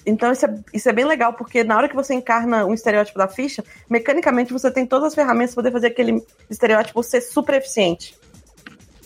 Então 0.05 0.31
isso 0.31 0.45
é, 0.45 0.59
isso 0.73 0.87
é 0.87 0.93
bem 0.93 1.03
legal, 1.03 1.33
porque 1.33 1.65
na 1.65 1.75
hora 1.75 1.89
que 1.89 1.95
você 1.95 2.13
encarna 2.13 2.65
um 2.65 2.73
estereótipo 2.73 3.19
da 3.19 3.27
ficha, 3.27 3.65
mecanicamente 3.89 4.53
você 4.53 4.71
tem 4.71 4.85
todas 4.85 5.07
as 5.07 5.13
ferramentas 5.13 5.53
para 5.53 5.63
poder 5.63 5.73
fazer 5.73 5.87
aquele 5.87 6.25
estereótipo 6.49 7.03
ser 7.03 7.19
super 7.19 7.55
eficiente. 7.55 8.15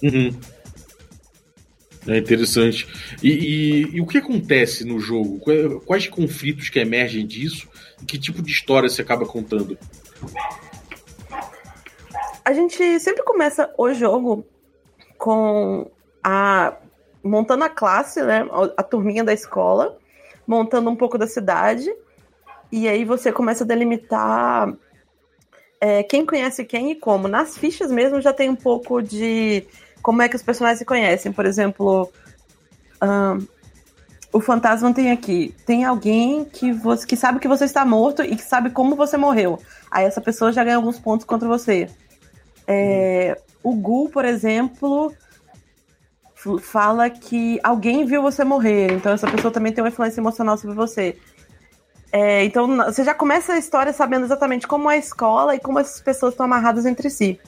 Uhum. 0.04 0.40
É 2.08 2.18
interessante. 2.18 2.88
E, 3.22 3.30
e, 3.30 3.96
e, 3.98 4.02
o 4.02 4.08
que 4.08 4.18
acontece 4.18 4.84
no 4.84 5.00
jogo? 5.00 5.40
Quais 5.86 6.08
conflitos 6.08 6.70
que 6.70 6.80
emergem 6.80 7.26
disso? 7.26 7.68
E 8.02 8.06
que 8.06 8.18
tipo 8.18 8.42
de 8.42 8.52
história 8.52 8.90
você 8.90 9.02
acaba 9.02 9.26
contando? 9.26 9.78
A 12.44 12.54
gente 12.54 13.00
sempre 13.00 13.24
começa 13.24 13.72
o 13.78 13.94
jogo 13.94 14.46
com 15.18 15.92
a 16.24 16.78
montando 17.24 17.64
a 17.64 17.70
classe, 17.70 18.20
né, 18.24 18.48
a 18.76 18.82
turminha 18.82 19.24
da 19.24 19.32
escola, 19.32 19.96
montando 20.48 20.90
um 20.90 20.96
pouco 20.96 21.20
da 21.20 21.28
cidade, 21.28 21.94
e 22.72 22.88
aí 22.88 23.06
você 23.06 23.32
começa 23.32 23.64
a 23.64 23.68
delimitar 23.68 24.74
é, 25.80 26.02
quem 26.04 26.26
conhece 26.26 26.66
quem 26.66 26.92
e 26.92 26.96
como. 26.96 27.28
Nas 27.28 27.58
fichas 27.58 27.92
mesmo 27.92 28.22
já 28.22 28.34
tem 28.34 28.50
um 28.50 28.56
pouco 28.56 29.02
de 29.02 29.66
como 30.02 30.22
é 30.22 30.30
que 30.30 30.36
os 30.36 30.44
personagens 30.44 30.80
se 30.80 30.86
conhecem. 30.86 31.32
Por 31.32 31.46
exemplo, 31.46 32.12
um, 33.02 33.46
o 34.34 34.40
fantasma 34.40 34.94
tem 34.94 35.12
aqui. 35.12 35.56
Tem 35.66 35.84
alguém 35.84 36.46
que, 36.46 36.72
você, 36.72 37.06
que 37.06 37.16
sabe 37.16 37.40
que 37.40 37.48
você 37.48 37.66
está 37.66 37.86
morto 37.86 38.24
e 38.24 38.36
que 38.36 38.44
sabe 38.44 38.70
como 38.70 38.96
você 38.96 39.18
morreu. 39.18 39.60
Aí 39.90 40.06
essa 40.06 40.22
pessoa 40.22 40.52
já 40.52 40.64
ganha 40.64 40.78
alguns 40.78 41.00
pontos 41.00 41.26
contra 41.26 41.48
você. 41.48 41.90
É, 42.68 43.40
o 43.62 43.76
Gu, 43.76 44.10
por 44.10 44.24
exemplo, 44.26 45.14
fala 46.62 47.10
que 47.10 47.60
alguém 47.64 48.06
viu 48.06 48.22
você 48.22 48.44
morrer, 48.44 48.94
então 48.94 49.12
essa 49.12 49.30
pessoa 49.30 49.52
também 49.52 49.72
tem 49.72 49.84
uma 49.84 49.90
influência 49.90 50.20
emocional 50.20 50.58
sobre 50.58 50.76
você. 50.76 51.18
É, 52.12 52.44
então 52.44 52.78
você 52.78 53.04
já 53.04 53.14
começa 53.14 53.54
a 53.54 53.58
história 53.58 53.94
sabendo 53.94 54.26
exatamente 54.26 54.68
como 54.68 54.90
é 54.90 54.96
a 54.96 54.98
escola 54.98 55.56
e 55.56 55.60
como 55.60 55.80
essas 55.80 56.02
pessoas 56.02 56.34
estão 56.34 56.46
amarradas 56.46 56.86
entre 56.86 57.10
si. 57.10 57.40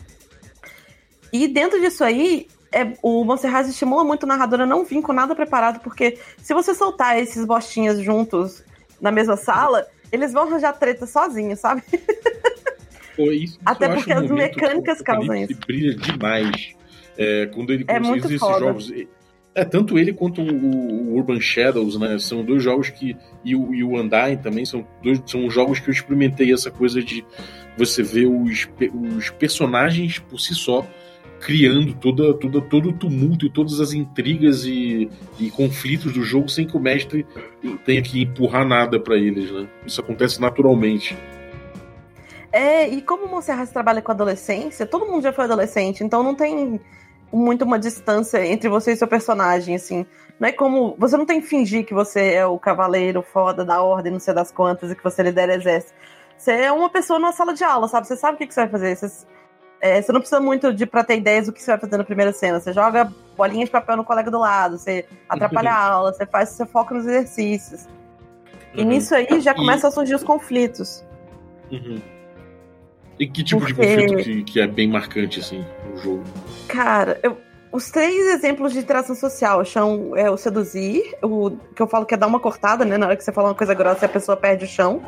E 1.34 1.48
dentro 1.48 1.82
disso 1.82 2.04
aí, 2.04 2.48
é, 2.72 2.94
o 3.02 3.24
Monserrat 3.26 3.68
estimula 3.68 4.04
muito 4.04 4.24
o 4.24 4.28
narrador 4.28 4.62
a 4.62 4.66
não 4.68 4.86
vir 4.86 5.02
com 5.02 5.12
nada 5.12 5.34
preparado, 5.36 5.80
porque 5.80 6.20
se 6.38 6.54
você 6.54 6.76
soltar 6.76 7.20
esses 7.20 7.44
bostinhas 7.44 8.00
juntos 8.00 8.64
na 9.02 9.12
mesma 9.12 9.36
sala, 9.36 9.88
eles 10.12 10.32
vão 10.32 10.44
arranjar 10.44 10.74
treta 10.74 11.08
sozinhos, 11.08 11.60
sabe? 11.60 11.82
Pô, 13.18 13.32
isso, 13.32 13.60
Até 13.66 13.90
porque 13.90 14.14
as 14.14 14.30
mecânicas 14.30 15.02
causam 15.02 15.36
isso. 15.36 15.60
brilha 15.66 15.96
demais. 15.96 16.76
É, 17.18 17.48
quando 17.48 17.74
ele 17.74 17.86
é 17.88 18.00
muito 18.00 18.28
esses 18.28 18.40
foda. 18.40 18.60
jogos. 18.60 18.92
É, 19.56 19.64
tanto 19.64 20.00
ele 20.00 20.14
quanto 20.14 20.42
o, 20.42 20.46
o, 20.46 21.16
Urban 21.16 21.40
Shadows, 21.40 22.00
né? 22.00 22.18
São 22.18 22.44
dois 22.44 22.64
jogos 22.64 22.90
que. 22.90 23.16
E 23.46 23.56
o, 23.56 23.74
e 23.74 23.84
o 23.84 24.00
Undyne 24.00 24.38
também 24.38 24.66
são 24.66 24.86
dois 25.04 25.22
são 25.28 25.48
jogos 25.50 25.80
que 25.80 25.90
eu 25.90 25.94
experimentei 25.94 26.52
essa 26.52 26.72
coisa 26.72 27.04
de 27.04 27.24
você 27.78 28.02
ver 28.02 28.26
os, 28.26 28.68
os 29.18 29.30
personagens 29.30 30.18
por 30.18 30.40
si 30.40 30.56
só 30.56 30.84
criando 31.44 31.94
toda, 31.94 32.34
toda, 32.34 32.62
todo 32.62 32.90
o 32.90 32.94
tumulto 32.94 33.46
e 33.46 33.50
todas 33.50 33.80
as 33.80 33.92
intrigas 33.92 34.64
e, 34.66 35.10
e 35.40 35.52
conflitos 35.52 36.14
do 36.14 36.24
jogo 36.24 36.48
sem 36.48 36.66
que 36.66 36.78
o 36.78 36.80
mestre 36.80 37.26
tenha 37.86 38.02
que 38.02 38.22
empurrar 38.22 38.66
nada 38.66 39.00
para 39.00 39.18
eles, 39.18 39.52
né? 39.52 39.68
Isso 39.86 40.00
acontece 40.00 40.40
naturalmente. 40.40 41.18
É, 42.52 42.88
e 42.88 43.02
como 43.02 43.26
o 43.26 43.30
Monserrat 43.30 43.70
trabalha 43.72 44.02
com 44.02 44.12
adolescência, 44.12 44.86
todo 44.86 45.06
mundo 45.06 45.24
já 45.24 45.34
foi 45.34 45.44
adolescente, 45.46 46.04
então 46.04 46.24
não 46.24 46.36
tem 46.36 46.80
muito 47.32 47.66
uma 47.66 47.80
distância 47.80 48.46
entre 48.46 48.70
você 48.70 48.94
e 48.94 48.96
seu 48.96 49.08
personagem, 49.08 49.76
assim. 49.76 50.06
Não 50.40 50.48
é 50.48 50.52
como. 50.52 50.96
Você 51.00 51.18
não 51.18 51.26
tem 51.26 51.42
que 51.42 51.48
fingir 51.48 51.86
que 51.86 51.94
você 51.94 52.34
é 52.34 52.46
o 52.46 52.60
cavaleiro 52.60 53.22
foda 53.22 53.66
da 53.66 53.82
ordem, 53.82 54.12
não 54.12 54.20
sei 54.20 54.34
das 54.34 54.52
quantas, 54.52 54.92
e 54.92 54.96
que 54.96 55.04
você 55.04 55.24
lidera 55.24 55.56
exército. 55.56 55.94
Você 56.38 56.52
é 56.52 56.72
uma 56.72 56.90
pessoa 56.90 57.20
numa 57.20 57.32
sala 57.32 57.54
de 57.54 57.64
aula, 57.64 57.88
sabe? 57.88 58.08
Você 58.08 58.16
sabe 58.16 58.36
o 58.36 58.38
que, 58.38 58.48
que 58.48 58.54
você 58.54 58.62
vai 58.62 58.70
fazer. 58.70 58.96
Você, 58.96 59.26
é, 59.84 60.02
você 60.02 60.14
não 60.14 60.22
precisa 60.22 60.40
muito 60.40 60.74
de 60.74 60.86
pra 60.86 61.04
ter 61.04 61.18
ideias 61.18 61.48
do 61.48 61.52
que 61.52 61.62
você 61.62 61.72
vai 61.72 61.78
fazer 61.78 61.98
na 61.98 62.06
primeira 62.06 62.32
cena. 62.32 62.58
Você 62.58 62.72
joga 62.72 63.12
bolinha 63.36 63.66
de 63.66 63.72
papel 63.72 63.98
no 63.98 64.06
colega 64.06 64.32
do 64.32 64.40
lado, 64.40 64.78
você 64.78 65.06
atrapalha 65.28 65.72
a 65.72 65.76
aula, 65.92 66.14
você 66.14 66.26
faz, 66.26 66.50
você 66.50 66.66
foca 66.66 66.96
nos 66.96 67.06
exercícios. 67.06 67.86
E 68.74 68.82
uhum. 68.82 68.88
nisso 68.88 69.14
aí 69.14 69.42
já 69.42 69.54
começam 69.54 69.90
e... 69.90 69.92
a 69.92 69.92
surgir 69.92 70.16
os 70.16 70.24
conflitos. 70.24 71.04
Uhum. 71.70 72.02
E 73.20 73.28
que 73.28 73.44
tipo 73.44 73.60
Porque... 73.60 73.74
de 73.74 74.04
conflito 74.08 74.24
que, 74.24 74.44
que, 74.54 74.62
é 74.62 74.68
bem 74.68 74.88
marcante, 74.88 75.42
assim, 75.42 75.66
no 75.92 75.98
jogo? 75.98 76.24
Cara, 76.70 77.20
eu, 77.22 77.38
os 77.70 77.92
três 77.92 78.34
exemplos 78.36 78.72
de 78.72 78.80
interação 78.80 79.16
social 79.16 79.66
são 79.66 80.16
é, 80.16 80.32
o 80.32 80.38
seduzir, 80.38 81.04
o 81.22 81.52
que 81.76 81.82
eu 81.82 81.88
falo 81.88 82.06
que 82.06 82.14
é 82.14 82.18
dar 82.18 82.28
uma 82.28 82.40
cortada, 82.40 82.86
né? 82.86 82.98
Na 82.98 83.08
hora 83.08 83.18
que 83.18 83.24
você 83.24 83.34
fala 83.34 83.50
uma 83.50 83.56
coisa 83.56 83.74
grossa, 83.74 84.06
a 84.06 84.10
pessoa 84.10 84.38
perde 84.38 84.64
o 84.64 84.68
chão. 84.68 85.04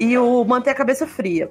E 0.00 0.18
o 0.18 0.44
manter 0.44 0.70
a 0.70 0.74
cabeça 0.74 1.06
fria. 1.06 1.48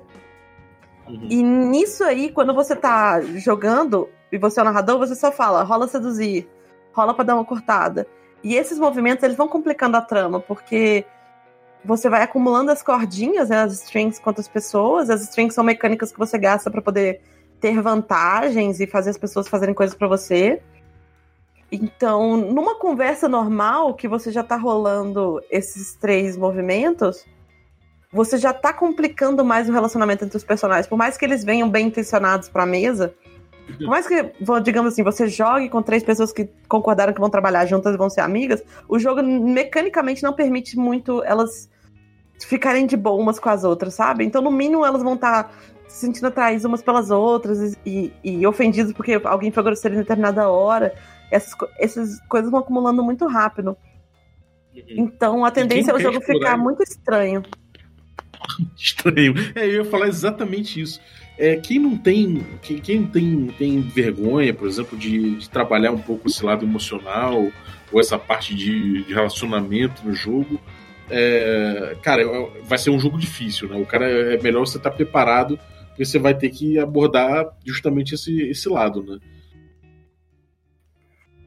Uhum. 1.09 1.27
E 1.29 1.43
nisso 1.43 2.03
aí, 2.03 2.31
quando 2.31 2.53
você 2.53 2.75
tá 2.75 3.19
jogando 3.21 4.07
e 4.31 4.37
você 4.37 4.59
é 4.59 4.63
o 4.63 4.65
narrador, 4.65 4.99
você 4.99 5.15
só 5.15 5.31
fala, 5.31 5.63
rola 5.63 5.87
seduzir, 5.87 6.47
rola 6.93 7.13
para 7.13 7.25
dar 7.25 7.35
uma 7.35 7.45
cortada. 7.45 8.05
E 8.43 8.55
esses 8.55 8.77
movimentos, 8.77 9.23
eles 9.23 9.35
vão 9.35 9.47
complicando 9.47 9.97
a 9.97 10.01
trama, 10.01 10.39
porque 10.39 11.05
você 11.83 12.09
vai 12.09 12.21
acumulando 12.21 12.71
as 12.71 12.83
cordinhas, 12.83 13.49
né, 13.49 13.63
as 13.63 13.73
strings 13.73 14.19
com 14.19 14.29
outras 14.29 14.47
pessoas. 14.47 15.09
As 15.09 15.21
strings 15.21 15.55
são 15.55 15.63
mecânicas 15.63 16.11
que 16.11 16.19
você 16.19 16.37
gasta 16.37 16.69
para 16.69 16.81
poder 16.81 17.21
ter 17.59 17.81
vantagens 17.81 18.79
e 18.79 18.87
fazer 18.87 19.09
as 19.09 19.17
pessoas 19.17 19.47
fazerem 19.47 19.73
coisas 19.73 19.95
para 19.95 20.07
você. 20.07 20.61
Então, 21.71 22.37
numa 22.37 22.75
conversa 22.75 23.27
normal 23.27 23.93
que 23.93 24.07
você 24.07 24.31
já 24.31 24.43
tá 24.43 24.55
rolando 24.55 25.41
esses 25.49 25.95
três 25.95 26.35
movimentos, 26.37 27.25
você 28.11 28.37
já 28.37 28.53
tá 28.53 28.73
complicando 28.73 29.45
mais 29.45 29.69
o 29.69 29.71
relacionamento 29.71 30.25
entre 30.25 30.37
os 30.37 30.43
personagens. 30.43 30.87
Por 30.87 30.97
mais 30.97 31.17
que 31.17 31.25
eles 31.25 31.43
venham 31.43 31.69
bem 31.69 31.87
intencionados 31.87 32.49
pra 32.49 32.65
mesa, 32.65 33.13
por 33.77 33.87
mais 33.87 34.07
que, 34.07 34.33
digamos 34.63 34.93
assim, 34.93 35.03
você 35.03 35.27
jogue 35.27 35.69
com 35.69 35.81
três 35.81 36.03
pessoas 36.03 36.31
que 36.31 36.49
concordaram 36.67 37.13
que 37.13 37.19
vão 37.19 37.29
trabalhar 37.29 37.65
juntas 37.65 37.93
e 37.93 37.97
vão 37.97 38.09
ser 38.09 38.21
amigas, 38.21 38.63
o 38.87 38.97
jogo 38.97 39.21
mecanicamente 39.21 40.23
não 40.23 40.33
permite 40.33 40.75
muito 40.75 41.23
elas 41.23 41.69
ficarem 42.47 42.87
de 42.87 42.97
boa 42.97 43.21
umas 43.21 43.37
com 43.37 43.49
as 43.49 43.63
outras, 43.63 43.93
sabe? 43.93 44.25
Então, 44.25 44.41
no 44.41 44.51
mínimo, 44.51 44.85
elas 44.85 45.03
vão 45.03 45.13
estar 45.13 45.43
tá 45.43 45.49
se 45.87 45.99
sentindo 45.99 46.27
atraídas 46.27 46.65
umas 46.65 46.81
pelas 46.81 47.11
outras 47.11 47.77
e, 47.85 48.11
e, 48.23 48.39
e 48.39 48.47
ofendidas 48.47 48.93
porque 48.93 49.21
alguém 49.23 49.51
foi 49.51 49.63
grosseiro 49.63 49.95
em 49.95 49.99
determinada 49.99 50.49
hora. 50.49 50.95
Essas, 51.29 51.53
essas 51.77 52.19
coisas 52.27 52.49
vão 52.49 52.61
acumulando 52.61 53.03
muito 53.03 53.27
rápido. 53.27 53.77
Uhum. 54.73 54.83
Então, 54.89 55.45
a 55.45 55.51
tendência 55.51 55.91
é 55.91 55.95
o 55.95 55.99
jogo 55.99 56.21
ficar 56.21 56.57
muito 56.57 56.81
estranho. 56.81 57.43
Estranho. 58.77 59.33
É, 59.55 59.65
eu 59.65 59.83
ia 59.83 59.85
falar 59.85 60.07
exatamente 60.07 60.79
isso. 60.79 60.99
É, 61.37 61.55
quem 61.55 61.79
não 61.79 61.97
tem 61.97 62.45
quem, 62.61 62.79
quem 62.79 63.05
tem, 63.05 63.47
tem 63.57 63.81
vergonha, 63.81 64.53
por 64.53 64.67
exemplo, 64.67 64.97
de, 64.97 65.35
de, 65.35 65.49
trabalhar 65.49 65.91
um 65.91 66.01
pouco 66.01 66.27
esse 66.27 66.43
lado 66.43 66.65
emocional 66.65 67.47
ou 67.91 67.99
essa 67.99 68.19
parte 68.19 68.53
de, 68.53 69.03
de 69.03 69.13
relacionamento 69.13 70.05
no 70.05 70.13
jogo, 70.13 70.59
é, 71.09 71.95
cara, 72.03 72.23
vai 72.65 72.77
ser 72.77 72.89
um 72.89 72.99
jogo 72.99 73.17
difícil, 73.17 73.67
né? 73.69 73.77
O 73.77 73.85
cara 73.85 74.05
é 74.07 74.41
melhor 74.41 74.67
você 74.67 74.77
estar 74.77 74.91
tá 74.91 74.95
preparado, 74.95 75.57
porque 75.87 76.05
você 76.05 76.19
vai 76.19 76.33
ter 76.33 76.49
que 76.49 76.77
abordar 76.77 77.47
justamente 77.65 78.15
esse, 78.15 78.41
esse 78.49 78.69
lado, 78.69 79.01
né? 79.01 79.17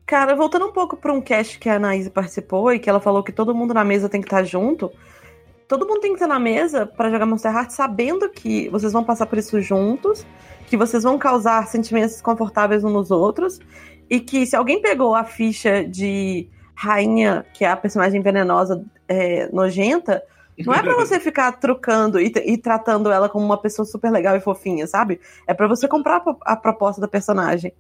Cara, 0.07 0.35
voltando 0.35 0.67
um 0.67 0.73
pouco 0.73 0.97
para 0.97 1.13
um 1.13 1.23
cast 1.23 1.59
que 1.59 1.69
a 1.69 1.77
Anaíse 1.77 2.11
participou 2.11 2.73
e 2.73 2.79
que 2.79 2.91
ela 2.91 3.01
falou 3.01 3.23
que 3.23 3.33
todo 3.33 3.55
mundo 3.55 3.73
na 3.73 3.85
mesa 3.85 4.09
tem 4.09 4.21
que 4.21 4.27
estar 4.27 4.39
tá 4.39 4.45
junto 4.45 4.91
todo 5.73 5.89
mundo 5.89 6.01
tem 6.01 6.11
que 6.11 6.17
estar 6.17 6.27
na 6.27 6.39
mesa 6.39 6.85
para 6.85 7.11
jogar 7.11 7.25
Monster 7.25 7.51
Heart 7.51 7.71
sabendo 7.71 8.29
que 8.29 8.69
vocês 8.69 8.93
vão 8.93 9.03
passar 9.03 9.25
por 9.25 9.39
isso 9.39 9.59
juntos, 9.63 10.27
que 10.67 10.77
vocês 10.77 11.03
vão 11.03 11.17
causar 11.17 11.67
sentimentos 11.67 12.13
desconfortáveis 12.13 12.85
uns 12.85 12.93
nos 12.93 13.11
outros, 13.11 13.59
e 14.11 14.21
que 14.21 14.45
se 14.45 14.55
alguém 14.55 14.83
pegou 14.83 15.15
a 15.15 15.25
ficha 15.25 15.83
de 15.83 16.47
rainha, 16.75 17.47
que 17.55 17.65
é 17.65 17.71
a 17.71 17.77
personagem 17.77 18.21
venenosa 18.21 18.85
é, 19.09 19.49
nojenta, 19.51 20.23
não 20.59 20.75
é 20.75 20.83
para 20.83 20.95
você 20.95 21.19
ficar 21.21 21.51
trocando 21.53 22.21
e, 22.21 22.31
e, 22.45 22.59
tratando 22.59 23.11
ela 23.11 23.27
como 23.27 23.43
uma 23.43 23.57
pessoa 23.57 23.87
super 23.87 24.11
legal 24.11 24.37
e 24.37 24.41
fofinha, 24.41 24.87
sabe? 24.87 25.21
É 25.47 25.55
para 25.55 25.67
você 25.67 25.89
comprar 25.89 26.23
a 26.43 26.55
proposta 26.55 27.01
da 27.01 27.09
personagem. 27.09 27.73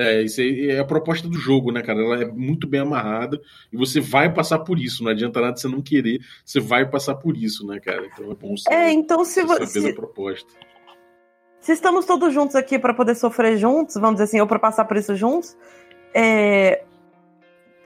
É, 0.00 0.22
isso 0.22 0.40
é 0.40 0.78
a 0.78 0.84
proposta 0.84 1.28
do 1.28 1.38
jogo, 1.38 1.70
né, 1.70 1.82
cara? 1.82 2.00
Ela 2.00 2.22
é 2.22 2.24
muito 2.24 2.66
bem 2.66 2.80
amarrada 2.80 3.38
e 3.70 3.76
você 3.76 4.00
vai 4.00 4.32
passar 4.32 4.60
por 4.60 4.78
isso. 4.78 5.04
Não 5.04 5.10
adianta 5.10 5.42
nada 5.42 5.58
você 5.58 5.68
não 5.68 5.82
querer, 5.82 6.22
você 6.42 6.58
vai 6.58 6.88
passar 6.88 7.16
por 7.16 7.36
isso, 7.36 7.66
né, 7.66 7.78
cara? 7.78 8.06
Então 8.06 8.32
é 8.32 8.34
bom 8.34 8.56
você, 8.56 8.72
é, 8.72 8.90
então 8.92 9.22
se 9.26 9.42
você 9.42 9.66
saber 9.66 9.90
a 9.90 9.94
proposta. 9.94 10.50
se 11.60 11.72
estamos 11.72 12.06
todos 12.06 12.32
juntos 12.32 12.56
aqui 12.56 12.78
para 12.78 12.94
poder 12.94 13.14
sofrer 13.14 13.58
juntos, 13.58 13.96
vamos 13.96 14.12
dizer 14.12 14.24
assim, 14.24 14.40
ou 14.40 14.46
para 14.46 14.58
passar 14.58 14.86
por 14.86 14.96
isso 14.96 15.14
juntos, 15.14 15.54
é, 16.14 16.82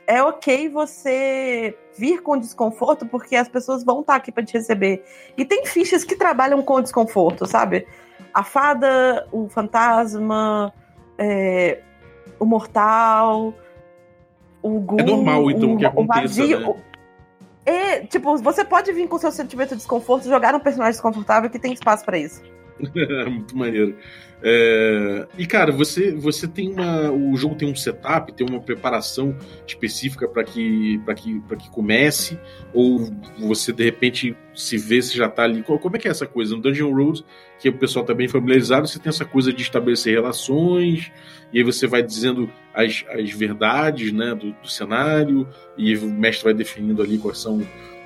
é 0.07 0.23
ok 0.23 0.69
você 0.69 1.77
vir 1.99 2.23
com 2.23 2.39
desconforto, 2.39 3.07
porque 3.07 3.35
as 3.35 3.49
pessoas 3.49 3.83
vão 3.83 4.03
estar 4.03 4.15
aqui 4.15 4.31
para 4.31 4.45
te 4.45 4.53
receber. 4.53 5.05
E 5.37 5.45
tem 5.45 5.67
fichas 5.67 6.05
que 6.05 6.15
trabalham 6.15 6.63
com 6.63 6.81
desconforto, 6.81 7.45
sabe? 7.45 7.89
A 8.33 8.45
fada, 8.45 9.27
o 9.33 9.49
fantasma, 9.49 10.73
é, 11.19 11.83
o 12.45 12.47
mortal, 12.47 13.55
o 14.63 14.81
ghoul, 14.81 15.01
É 15.01 15.03
normal, 15.03 15.51
então, 15.51 15.75
o, 15.75 15.79
que 15.79 15.85
aconteça, 15.85 16.21
o 16.21 16.29
vazio. 16.29 16.61
né? 16.61 16.83
É, 17.67 18.01
tipo, 18.01 18.37
você 18.39 18.65
pode 18.65 18.93
vir 18.93 19.09
com 19.09 19.19
seu 19.19 19.33
sentimento 19.33 19.71
de 19.71 19.77
desconforto, 19.77 20.29
jogar 20.29 20.55
um 20.55 20.61
personagem 20.61 20.93
desconfortável 20.93 21.49
que 21.49 21.59
tem 21.59 21.73
espaço 21.73 22.05
para 22.05 22.19
isso. 22.19 22.43
Muito 23.31 23.57
maneiro. 23.57 23.97
É, 24.47 25.27
E, 25.39 25.47
cara, 25.47 25.73
você, 25.73 26.13
você 26.13 26.47
tem 26.47 26.69
uma. 26.71 27.11
O 27.11 27.35
jogo 27.37 27.55
tem 27.55 27.67
um 27.71 27.75
setup, 27.75 28.33
tem 28.33 28.47
uma 28.47 28.61
preparação 28.61 29.35
específica 29.67 30.29
para 30.29 30.45
que, 30.45 31.01
que, 31.17 31.41
que 31.57 31.71
comece? 31.71 32.39
Ou 32.73 33.11
você, 33.39 33.73
de 33.73 33.83
repente, 33.85 34.37
se 34.55 34.77
vê 34.77 35.01
se 35.01 35.17
já 35.17 35.29
tá 35.29 35.45
ali? 35.45 35.63
Co- 35.63 35.79
Como 35.79 35.97
é 35.97 35.99
que 35.99 36.09
é 36.09 36.11
essa 36.11 36.27
coisa? 36.27 36.55
No 36.55 36.61
Dungeon 36.61 36.93
Road, 36.93 37.25
que 37.59 37.69
o 37.71 37.79
pessoal 37.79 38.05
tá 38.05 38.13
bem 38.13 38.29
familiarizado, 38.29 38.87
você 38.87 38.99
tem 38.99 39.09
essa 39.09 39.25
coisa 39.25 39.51
de 39.53 39.63
estabelecer 39.63 40.13
relações, 40.13 41.11
e 41.53 41.59
aí 41.59 41.65
você 41.65 41.87
vai 41.87 42.03
dizendo 42.03 42.51
as, 42.75 43.03
as 43.09 43.31
verdades 43.31 44.13
né, 44.13 44.35
do, 44.35 44.53
do 44.53 44.69
cenário, 44.69 45.49
e 45.79 45.97
o 45.97 46.07
mestre 46.11 46.45
vai 46.45 46.53
definindo 46.55 47.03
ali 47.03 47.17
quais 47.17 47.39
são 47.39 47.63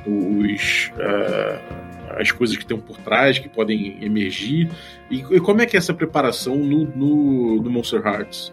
os. 0.06 0.92
ah, 1.00 1.88
as 2.18 2.32
coisas 2.32 2.56
que 2.56 2.62
estão 2.62 2.78
por 2.78 2.96
trás, 2.98 3.38
que 3.38 3.48
podem 3.48 4.02
emergir. 4.02 4.70
E, 5.10 5.20
e 5.20 5.40
como 5.40 5.62
é 5.62 5.66
que 5.66 5.76
é 5.76 5.78
essa 5.78 5.94
preparação 5.94 6.56
no, 6.56 6.84
no, 6.84 7.62
no 7.62 7.70
Monster 7.70 8.04
Hearts? 8.04 8.52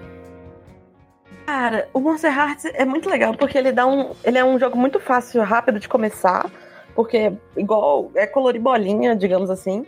Cara, 1.45 1.87
o 1.93 1.99
Monster 1.99 2.35
Hearts 2.35 2.65
é 2.65 2.85
muito 2.85 3.09
legal 3.09 3.35
porque 3.35 3.57
ele 3.57 3.71
dá 3.71 3.85
um. 3.85 4.11
Ele 4.23 4.37
é 4.37 4.43
um 4.43 4.59
jogo 4.59 4.77
muito 4.77 4.99
fácil, 4.99 5.41
rápido 5.43 5.79
de 5.79 5.87
começar. 5.87 6.49
Porque 6.95 7.33
igual 7.57 8.09
é 8.15 8.25
colorir 8.25 8.61
bolinha, 8.61 9.15
digamos 9.15 9.49
assim, 9.49 9.85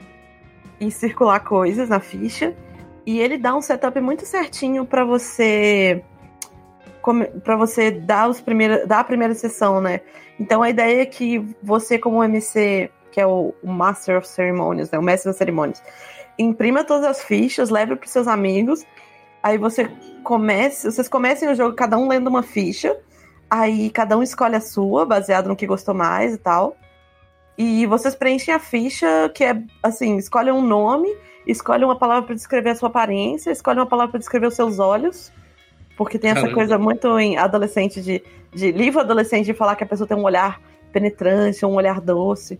e 0.79 0.91
circular 0.91 1.39
coisas 1.39 1.87
na 1.87 1.99
ficha. 1.99 2.53
E 3.05 3.19
ele 3.19 3.37
dá 3.37 3.55
um 3.55 3.61
setup 3.61 3.99
muito 4.01 4.25
certinho 4.25 4.85
pra 4.85 5.05
você 5.05 6.03
para 7.41 7.55
você 7.55 7.89
dar 7.89 8.29
os 8.29 8.41
primeiros, 8.41 8.85
dar 8.85 8.99
a 8.99 9.03
primeira 9.03 9.33
sessão, 9.33 9.79
né? 9.79 10.01
Então 10.39 10.61
a 10.61 10.69
ideia 10.69 11.01
é 11.01 11.05
que 11.05 11.39
você 11.61 11.97
como 11.97 12.23
MC, 12.23 12.89
que 13.11 13.19
é 13.19 13.25
o, 13.25 13.53
o 13.63 13.71
Master 13.71 14.17
of 14.17 14.27
Ceremonies, 14.27 14.91
né, 14.91 14.99
o 14.99 15.01
mestre 15.01 15.29
das 15.29 15.37
cerimônias, 15.37 15.81
imprima 16.37 16.83
todas 16.83 17.05
as 17.05 17.21
fichas, 17.21 17.69
leve 17.69 17.95
para 17.95 18.07
seus 18.07 18.27
amigos. 18.27 18.85
Aí 19.41 19.57
você 19.57 19.89
comece, 20.23 20.91
vocês 20.91 21.07
comecem 21.07 21.49
o 21.49 21.55
jogo 21.55 21.75
cada 21.75 21.97
um 21.97 22.07
lendo 22.07 22.27
uma 22.27 22.43
ficha. 22.43 22.97
Aí 23.49 23.89
cada 23.89 24.17
um 24.17 24.23
escolhe 24.23 24.55
a 24.55 24.61
sua, 24.61 25.05
baseado 25.05 25.47
no 25.47 25.55
que 25.55 25.65
gostou 25.65 25.95
mais 25.95 26.33
e 26.33 26.37
tal. 26.37 26.75
E 27.57 27.85
vocês 27.87 28.13
preenchem 28.13 28.53
a 28.53 28.59
ficha, 28.59 29.29
que 29.33 29.43
é 29.43 29.59
assim, 29.81 30.17
escolhem 30.17 30.53
um 30.53 30.61
nome, 30.61 31.09
escolhem 31.45 31.85
uma 31.85 31.97
palavra 31.97 32.23
para 32.23 32.35
descrever 32.35 32.71
a 32.71 32.75
sua 32.75 32.89
aparência, 32.89 33.49
escolhem 33.49 33.79
uma 33.79 33.87
palavra 33.87 34.11
para 34.11 34.19
descrever 34.19 34.47
os 34.47 34.53
seus 34.53 34.77
olhos. 34.77 35.31
Porque 35.97 36.17
tem 36.19 36.29
essa 36.29 36.41
Caramba. 36.41 36.55
coisa 36.55 36.77
muito 36.77 37.19
em 37.19 37.37
adolescente 37.37 38.01
de, 38.01 38.23
de 38.53 38.71
livro 38.71 39.01
adolescente 39.01 39.47
de 39.47 39.53
falar 39.53 39.75
que 39.75 39.83
a 39.83 39.87
pessoa 39.87 40.07
tem 40.07 40.15
um 40.15 40.23
olhar 40.23 40.61
penetrante, 40.93 41.65
um 41.65 41.73
olhar 41.73 41.99
doce. 41.99 42.59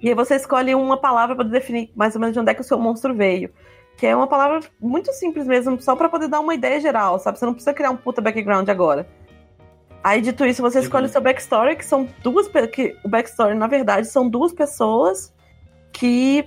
E 0.00 0.08
aí 0.08 0.14
você 0.14 0.36
escolhe 0.36 0.74
uma 0.74 0.96
palavra 0.96 1.34
para 1.34 1.44
definir 1.44 1.90
mais 1.94 2.14
ou 2.14 2.20
menos 2.20 2.32
de 2.32 2.40
onde 2.40 2.50
é 2.50 2.54
que 2.54 2.60
o 2.60 2.64
seu 2.64 2.78
monstro 2.78 3.12
veio. 3.14 3.50
Que 3.96 4.06
é 4.06 4.16
uma 4.16 4.26
palavra 4.28 4.60
muito 4.80 5.12
simples 5.12 5.46
mesmo, 5.46 5.80
só 5.82 5.94
para 5.94 6.08
poder 6.08 6.28
dar 6.28 6.40
uma 6.40 6.54
ideia 6.54 6.80
geral, 6.80 7.18
sabe? 7.18 7.38
Você 7.38 7.44
não 7.44 7.52
precisa 7.52 7.74
criar 7.74 7.90
um 7.90 7.96
puta 7.96 8.20
background 8.22 8.68
agora. 8.68 9.06
Aí, 10.02 10.20
dito 10.20 10.44
isso, 10.44 10.62
você 10.62 10.80
escolhe 10.80 11.04
Uhum. 11.04 11.10
o 11.10 11.12
seu 11.12 11.20
backstory, 11.20 11.76
que 11.76 11.84
são 11.84 12.08
duas. 12.22 12.48
Que, 12.72 12.96
o 13.04 13.08
backstory, 13.08 13.54
na 13.54 13.66
verdade, 13.66 14.06
são 14.08 14.28
duas 14.28 14.52
pessoas 14.52 15.32
que 15.92 16.44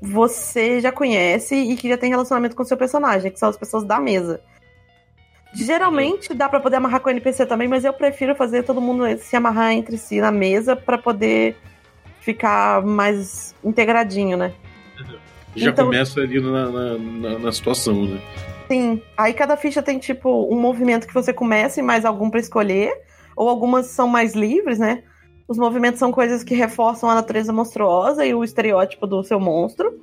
você 0.00 0.80
já 0.80 0.90
conhece 0.90 1.54
e 1.54 1.76
que 1.76 1.88
já 1.88 1.96
tem 1.96 2.10
relacionamento 2.10 2.56
com 2.56 2.62
o 2.62 2.66
seu 2.66 2.76
personagem, 2.76 3.30
que 3.30 3.38
são 3.38 3.48
as 3.48 3.56
pessoas 3.56 3.84
da 3.84 4.00
mesa. 4.00 4.40
Geralmente 5.54 6.34
dá 6.34 6.48
pra 6.48 6.60
poder 6.60 6.76
amarrar 6.76 7.00
com 7.00 7.08
o 7.08 7.12
NPC 7.12 7.46
também, 7.46 7.68
mas 7.68 7.84
eu 7.84 7.92
prefiro 7.92 8.34
fazer 8.34 8.64
todo 8.64 8.80
mundo 8.80 9.04
se 9.18 9.36
amarrar 9.36 9.72
entre 9.72 9.96
si 9.96 10.20
na 10.20 10.32
mesa 10.32 10.74
pra 10.74 10.98
poder 10.98 11.56
ficar 12.20 12.82
mais 12.82 13.54
integradinho, 13.64 14.36
né? 14.36 14.52
Já 15.54 15.70
Então- 15.70 15.84
começa 15.86 16.20
ali 16.20 16.40
na, 16.40 16.70
na, 16.70 16.98
na- 16.98 17.38
na 17.38 17.52
situação, 17.52 18.04
né? 18.06 18.20
Sim. 18.68 19.00
Aí 19.16 19.32
cada 19.34 19.56
ficha 19.56 19.82
tem 19.82 19.98
tipo 19.98 20.52
um 20.52 20.58
movimento 20.58 21.06
que 21.06 21.14
você 21.14 21.32
começa 21.32 21.78
e 21.78 21.82
mais 21.82 22.04
algum 22.04 22.28
pra 22.30 22.40
escolher, 22.40 22.92
ou 23.36 23.48
algumas 23.48 23.86
são 23.86 24.08
mais 24.08 24.34
livres, 24.34 24.78
né? 24.78 25.02
Os 25.46 25.58
movimentos 25.58 25.98
são 25.98 26.10
coisas 26.10 26.42
que 26.42 26.54
reforçam 26.54 27.08
a 27.10 27.14
natureza 27.14 27.52
monstruosa 27.52 28.24
e 28.24 28.34
o 28.34 28.42
estereótipo 28.42 29.06
do 29.06 29.22
seu 29.22 29.38
monstro. 29.38 30.00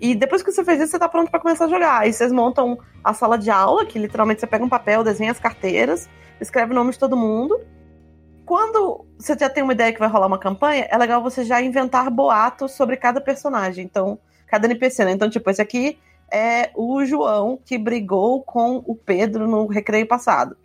E 0.00 0.14
depois 0.14 0.42
que 0.42 0.50
você 0.50 0.64
fez 0.64 0.80
isso, 0.80 0.92
você 0.92 0.98
tá 0.98 1.08
pronto 1.08 1.30
pra 1.30 1.38
começar 1.38 1.66
a 1.66 1.68
jogar. 1.68 2.00
Aí 2.00 2.12
vocês 2.12 2.32
montam 2.32 2.78
a 3.04 3.12
sala 3.12 3.36
de 3.36 3.50
aula, 3.50 3.84
que 3.84 3.98
literalmente 3.98 4.40
você 4.40 4.46
pega 4.46 4.64
um 4.64 4.68
papel, 4.68 5.04
desenha 5.04 5.30
as 5.30 5.38
carteiras, 5.38 6.08
escreve 6.40 6.72
o 6.72 6.74
nome 6.74 6.92
de 6.92 6.98
todo 6.98 7.16
mundo. 7.16 7.60
Quando 8.46 9.04
você 9.18 9.36
já 9.38 9.50
tem 9.50 9.62
uma 9.62 9.74
ideia 9.74 9.92
que 9.92 9.98
vai 9.98 10.08
rolar 10.08 10.26
uma 10.26 10.38
campanha, 10.38 10.88
é 10.90 10.96
legal 10.96 11.22
você 11.22 11.44
já 11.44 11.60
inventar 11.60 12.10
boatos 12.10 12.72
sobre 12.72 12.96
cada 12.96 13.20
personagem. 13.20 13.84
Então, 13.84 14.18
cada 14.46 14.66
NPC, 14.66 15.04
né? 15.04 15.12
Então, 15.12 15.28
tipo, 15.28 15.48
esse 15.50 15.60
aqui 15.60 15.98
é 16.32 16.70
o 16.74 17.04
João 17.04 17.58
que 17.62 17.76
brigou 17.76 18.42
com 18.42 18.82
o 18.86 18.96
Pedro 18.96 19.46
no 19.46 19.66
recreio 19.66 20.08
passado. 20.08 20.56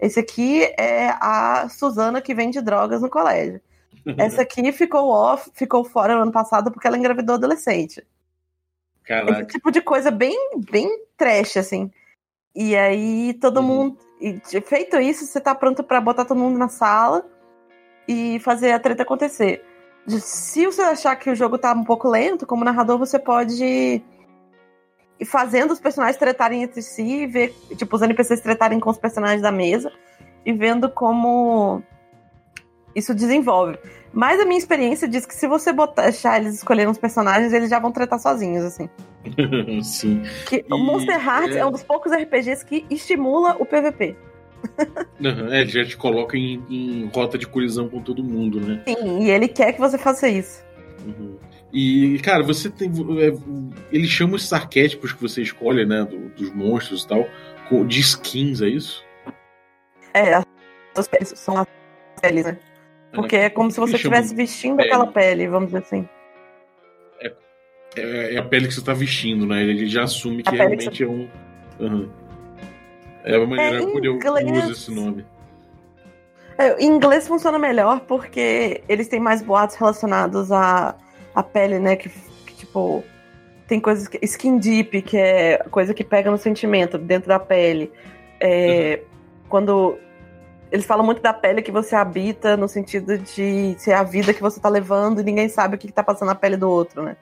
Esse 0.00 0.18
aqui 0.18 0.64
é 0.78 1.10
a 1.20 1.68
Suzana 1.68 2.20
que 2.20 2.34
vende 2.34 2.60
drogas 2.60 3.02
no 3.02 3.08
colégio. 3.08 3.60
Essa 4.18 4.42
aqui 4.42 4.72
ficou 4.72 5.10
off, 5.10 5.50
ficou 5.54 5.84
fora 5.84 6.16
no 6.16 6.22
ano 6.22 6.32
passado 6.32 6.72
porque 6.72 6.86
ela 6.86 6.98
engravidou 6.98 7.36
adolescente. 7.36 8.02
Esse 9.10 9.24
Caraca. 9.26 9.44
tipo 9.46 9.70
de 9.72 9.80
coisa 9.80 10.10
bem, 10.10 10.36
bem 10.70 10.88
trash, 11.16 11.56
assim. 11.56 11.90
E 12.54 12.76
aí 12.76 13.34
todo 13.34 13.58
Uhum. 13.60 13.66
mundo. 13.66 13.98
e 14.20 14.38
feito 14.60 15.00
isso, 15.00 15.24
você 15.24 15.40
tá 15.40 15.54
pronto 15.54 15.82
pra 15.82 15.98
botar 16.00 16.26
todo 16.26 16.36
mundo 16.38 16.58
na 16.58 16.68
sala 16.68 17.24
e 18.06 18.38
fazer 18.40 18.70
a 18.72 18.78
treta 18.78 19.02
acontecer. 19.02 19.64
Se 20.06 20.66
você 20.66 20.82
achar 20.82 21.16
que 21.16 21.30
o 21.30 21.34
jogo 21.34 21.56
tá 21.56 21.72
um 21.72 21.84
pouco 21.84 22.06
lento, 22.08 22.46
como 22.46 22.62
narrador, 22.64 22.98
você 22.98 23.18
pode 23.18 23.64
ir 23.64 25.24
fazendo 25.24 25.70
os 25.72 25.80
personagens 25.80 26.18
tretarem 26.18 26.62
entre 26.62 26.82
si, 26.82 27.26
ver, 27.26 27.54
tipo, 27.76 27.96
os 27.96 28.02
NPCs 28.02 28.40
tretarem 28.42 28.78
com 28.78 28.90
os 28.90 28.98
personagens 28.98 29.40
da 29.40 29.50
mesa 29.52 29.90
e 30.44 30.52
vendo 30.52 30.90
como 30.90 31.82
isso 32.94 33.14
desenvolve. 33.14 33.78
Mas 34.12 34.40
a 34.40 34.44
minha 34.44 34.58
experiência 34.58 35.06
diz 35.06 35.24
que 35.24 35.34
se 35.34 35.46
você 35.46 35.72
botar, 35.72 36.02
deixar 36.02 36.40
eles 36.40 36.54
escolherem 36.56 36.90
os 36.90 36.98
personagens, 36.98 37.52
eles 37.52 37.70
já 37.70 37.78
vão 37.78 37.92
tretar 37.92 38.18
sozinhos, 38.18 38.64
assim. 38.64 38.88
Sim. 39.84 40.22
Que 40.48 40.64
o 40.70 40.76
E- 40.76 40.82
Monster 40.82 41.14
Hearts 41.24 41.54
é. 41.56 41.60
é... 41.60 41.66
um 41.66 41.70
dos 41.70 41.82
poucos 41.84 42.10
RPGs 42.12 42.64
que 42.64 42.84
estimula 42.90 43.56
o 43.60 43.64
PVP. 43.66 44.16
Uhum. 44.16 44.26
É, 45.52 45.60
ele 45.62 45.70
já 45.70 45.84
te 45.84 45.96
coloca 45.96 46.36
em, 46.36 46.62
em 46.68 47.10
rota 47.14 47.38
de 47.38 47.46
colisão 47.46 47.88
com 47.88 48.02
todo 48.02 48.22
mundo, 48.22 48.60
né? 48.60 48.82
Sim, 48.86 49.20
e 49.22 49.30
ele 49.30 49.48
quer 49.48 49.72
que 49.72 49.80
você 49.80 49.96
faça 49.96 50.28
isso. 50.28 50.62
Uhum. 51.06 51.38
E, 51.72 52.18
cara, 52.22 52.42
você 52.42 52.68
tem. 52.68 52.90
é, 52.90 53.32
ele 53.92 54.06
chama 54.06 54.36
esses 54.36 54.52
arquétipos 54.52 55.12
que 55.12 55.22
você 55.22 55.40
escolhe, 55.40 55.86
né? 55.86 56.04
do- 56.04 56.28
dos 56.30 56.52
monstros 56.54 57.04
e 57.04 57.08
tal, 57.08 57.26
de 57.86 58.00
skins, 58.00 58.60
é 58.60 58.68
isso? 58.68 59.02
É, 60.12 60.34
as 60.34 60.44
são 61.36 61.56
as 61.58 61.66
peles, 62.20 62.44
né? 62.44 62.58
Porque 63.12 63.36
é 63.36 63.50
como 63.50 63.70
se 63.70 63.80
você 63.80 63.96
estivesse 63.96 64.34
vestindo 64.34 64.76
pele. 64.76 64.88
aquela 64.88 65.06
pele, 65.06 65.48
vamos 65.48 65.68
dizer 65.68 65.78
assim. 65.78 66.08
É, 67.96 68.34
é 68.34 68.38
a 68.38 68.42
pele 68.42 68.68
que 68.68 68.74
você 68.74 68.82
tá 68.82 68.92
vestindo, 68.92 69.46
né? 69.46 69.62
Ele 69.62 69.86
já 69.86 70.04
assume 70.04 70.42
que 70.42 70.50
pele 70.50 70.76
que 70.76 71.02
realmente 71.02 71.02
é 71.02 71.06
um. 71.06 71.28
Uhum. 71.80 72.08
É 73.24 73.36
uma 73.36 73.46
maneira 73.46 73.76
É, 73.76 73.80
como 73.80 74.04
eu 74.04 74.16
uso 74.16 74.72
esse 74.72 74.90
nome. 74.94 75.24
É, 76.56 76.78
em 76.78 76.86
inglês 76.86 77.26
funciona 77.26 77.58
melhor 77.58 78.00
porque 78.00 78.82
eles 78.88 79.08
têm 79.08 79.18
mais 79.18 79.42
boatos 79.42 79.76
relacionados 79.76 80.52
à, 80.52 80.94
à 81.34 81.42
pele, 81.42 81.78
né? 81.78 81.96
Que, 81.96 82.08
que, 82.08 82.54
tipo. 82.54 83.02
Tem 83.66 83.80
coisas 83.80 84.06
que. 84.06 84.18
Skin 84.22 84.58
deep, 84.58 85.02
que 85.02 85.16
é 85.16 85.58
coisa 85.70 85.94
que 85.94 86.04
pega 86.04 86.30
no 86.30 86.38
sentimento, 86.38 86.98
dentro 86.98 87.28
da 87.28 87.38
pele. 87.38 87.90
É, 88.40 89.00
Quando. 89.48 89.98
Eles 90.70 90.86
falam 90.86 91.04
muito 91.04 91.20
da 91.20 91.32
pele 91.32 91.62
que 91.62 91.72
você 91.72 91.96
habita, 91.96 92.56
no 92.56 92.68
sentido 92.68 93.18
de 93.18 93.74
ser 93.78 93.92
a 93.92 94.02
vida 94.02 94.32
que 94.32 94.40
você 94.40 94.60
tá 94.60 94.68
levando 94.68 95.20
e 95.20 95.24
ninguém 95.24 95.48
sabe 95.48 95.74
o 95.74 95.78
que, 95.78 95.88
que 95.88 95.92
tá 95.92 96.02
passando 96.02 96.28
na 96.28 96.34
pele 96.34 96.56
do 96.56 96.70
outro, 96.70 97.02
né? 97.02 97.16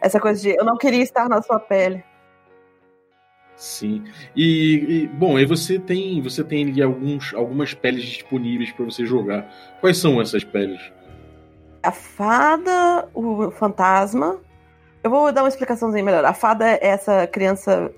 Essa 0.00 0.18
coisa 0.18 0.40
de 0.40 0.50
eu 0.50 0.64
não 0.64 0.76
queria 0.76 1.02
estar 1.02 1.28
na 1.28 1.40
sua 1.40 1.60
pele. 1.60 2.02
Sim. 3.54 4.04
E, 4.34 5.02
e, 5.04 5.06
bom, 5.08 5.36
aí 5.36 5.44
você 5.44 5.78
tem 5.78 6.20
você 6.22 6.42
tem 6.42 6.66
ali 6.66 6.82
alguns, 6.82 7.34
algumas 7.34 7.74
peles 7.74 8.02
disponíveis 8.04 8.72
para 8.72 8.86
você 8.86 9.04
jogar. 9.04 9.48
Quais 9.80 9.98
são 9.98 10.20
essas 10.20 10.42
peles? 10.42 10.80
A 11.82 11.92
fada, 11.92 13.08
o 13.14 13.50
fantasma, 13.50 14.38
Eu 15.02 15.10
vou 15.10 15.32
dar 15.32 15.42
uma 15.42 15.48
explicaçãozinha 15.48 16.02
melhor. 16.02 16.24
A 16.24 16.34
fada 16.34 16.68
é 16.68 16.78
essa 16.88 17.26
criança, 17.26 17.92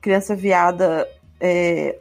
criança 0.00 0.36
viada 0.36 1.08
é, 1.40 1.98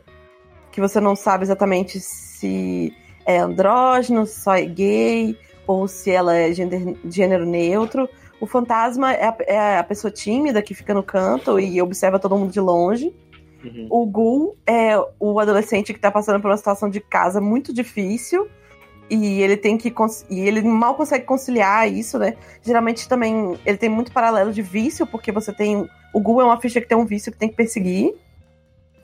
que 0.76 0.82
você 0.82 1.00
não 1.00 1.16
sabe 1.16 1.46
exatamente 1.46 2.02
se 2.02 2.94
é 3.26 3.38
andrógeno, 3.38 4.26
se 4.26 4.42
só 4.42 4.56
é 4.56 4.66
gay, 4.66 5.38
ou 5.66 5.88
se 5.88 6.12
ela 6.12 6.36
é 6.36 6.52
gênero, 6.52 6.98
gênero 7.06 7.46
neutro. 7.46 8.10
O 8.42 8.46
fantasma 8.46 9.14
é 9.14 9.26
a, 9.26 9.38
é 9.48 9.78
a, 9.80 9.84
pessoa 9.86 10.12
tímida 10.12 10.62
que 10.62 10.74
fica 10.74 10.94
no 10.94 11.02
canto 11.02 11.58
e 11.58 11.82
observa 11.82 12.20
todo 12.20 12.38
mundo 12.38 12.52
de 12.52 12.60
longe. 12.60 13.16
Uhum. 13.64 13.88
O 13.90 14.06
Gul 14.06 14.58
é 14.68 14.98
o 15.18 15.40
adolescente 15.40 15.94
que 15.94 16.00
tá 16.00 16.12
passando 16.12 16.42
por 16.42 16.52
uma 16.52 16.58
situação 16.58 16.90
de 16.90 17.00
casa 17.00 17.40
muito 17.40 17.74
difícil 17.74 18.46
e 19.10 19.42
ele 19.42 19.56
tem 19.56 19.78
que 19.78 19.94
e 20.30 20.42
ele 20.42 20.62
mal 20.62 20.96
consegue 20.96 21.24
conciliar 21.24 21.90
isso, 21.90 22.20
né? 22.20 22.36
Geralmente 22.62 23.08
também 23.08 23.58
ele 23.66 23.78
tem 23.78 23.88
muito 23.88 24.12
paralelo 24.12 24.52
de 24.52 24.62
vício, 24.62 25.08
porque 25.08 25.32
você 25.32 25.54
tem 25.54 25.90
o 26.14 26.20
Gu 26.20 26.42
é 26.42 26.44
uma 26.44 26.60
ficha 26.60 26.82
que 26.82 26.88
tem 26.88 26.98
um 26.98 27.06
vício 27.06 27.32
que 27.32 27.38
tem 27.38 27.48
que 27.48 27.56
perseguir. 27.56 28.14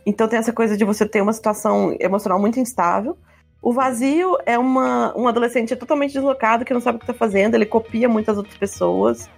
Então 0.06 0.28
tem 0.28 0.40
essa 0.40 0.54
coisa 0.54 0.76
de 0.76 0.84
você 0.84 1.06
ter 1.06 1.22
uma 1.22 1.34
situação 1.34 1.96
emocional 2.00 2.40
muito 2.40 2.60
instável. 2.60 3.18
O 3.62 3.72
vazio 3.72 4.38
é 4.46 4.58
uma, 4.58 5.16
um 5.16 5.28
adolescente 5.28 5.76
totalmente 5.76 6.14
deslocado 6.14 6.66
que 6.66 6.74
não 6.74 6.82
sabe 6.82 6.96
o 6.96 7.00
que 7.00 7.06
está 7.06 7.14
fazendo, 7.14 7.54
ele 7.54 7.66
copia 7.66 8.10
muitas 8.10 8.36
outras 8.38 8.58
pessoas. 8.58 9.30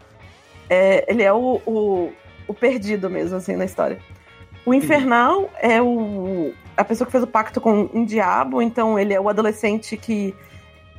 É, 0.69 1.12
ele 1.12 1.21
é 1.21 1.34
o, 1.34 1.62
o, 1.65 2.12
o, 2.47 2.54
perdido 2.54 3.10
mesmo, 3.10 3.36
assim, 3.36 3.58
na 3.58 3.65
história. 3.65 3.99
O 4.65 4.73
infernal 4.73 5.49
é 5.60 5.82
o, 5.82 6.54
a 6.78 6.86
pessoa 6.86 7.06
que 7.06 7.12
fez 7.12 7.23
o 7.23 7.28
pacto 7.28 7.60
com 7.60 7.89
um 7.93 8.06
diabo, 8.06 8.62
então 8.62 8.97
ele 8.97 9.13
é 9.13 9.19
o 9.19 9.28
adolescente 9.28 9.97
que 9.97 10.34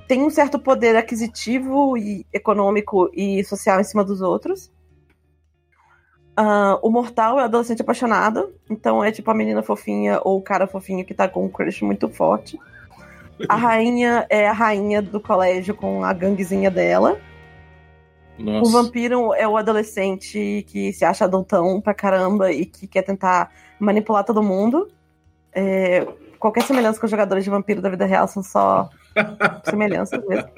tem 0.07 0.22
um 0.22 0.29
certo 0.29 0.59
poder 0.59 0.94
aquisitivo 0.94 1.96
e 1.96 2.27
econômico 2.31 3.11
e 3.14 3.42
social 3.44 3.81
em 3.81 3.85
cima 3.85 4.05
dos 4.05 4.20
outros. 4.20 4.70
Uh, 6.38 6.79
o 6.83 6.90
mortal 6.90 7.38
é 7.38 7.42
o 7.42 7.44
adolescente 7.44 7.83
apaixonado, 7.83 8.53
então 8.68 9.05
é 9.05 9.12
tipo 9.12 9.31
a 9.31 9.35
menina 9.35 9.62
fofinha 9.62 10.20
ou 10.25 10.38
o 10.38 10.42
cara 10.42 10.66
fofinho 10.66 11.05
que 11.05 11.14
tá 11.14 11.29
com 11.29 11.44
um 11.44 11.49
crush 11.49 11.85
muito 11.85 12.09
forte. 12.09 12.59
A 13.49 13.55
rainha 13.57 14.27
é 14.29 14.49
a 14.49 14.53
rainha 14.53 15.01
do 15.01 15.20
colégio 15.20 15.75
com 15.75 16.05
a 16.05 16.12
ganguezinha 16.12 16.70
dela. 16.70 17.18
Nossa. 18.38 18.68
O 18.68 18.73
vampiro 18.73 19.33
é 19.35 19.47
o 19.47 19.57
adolescente 19.57 20.64
que 20.68 20.92
se 20.92 21.05
acha 21.05 21.25
adultão 21.25 21.81
pra 21.81 21.94
caramba 21.94 22.51
e 22.51 22.66
que 22.66 22.87
quer 22.87 23.03
tentar 23.03 23.53
manipular 23.79 24.25
todo 24.25 24.42
mundo. 24.42 24.90
É, 25.53 26.07
qualquer 26.38 26.62
semelhança 26.64 26.99
com 26.99 27.07
os 27.07 27.11
jogadores 27.11 27.44
de 27.44 27.51
vampiro 27.51 27.81
da 27.81 27.88
vida 27.88 28.05
real 28.05 28.27
são 28.27 28.42
só 28.42 28.88
semelhanças 29.64 30.24
mesmo. 30.27 30.50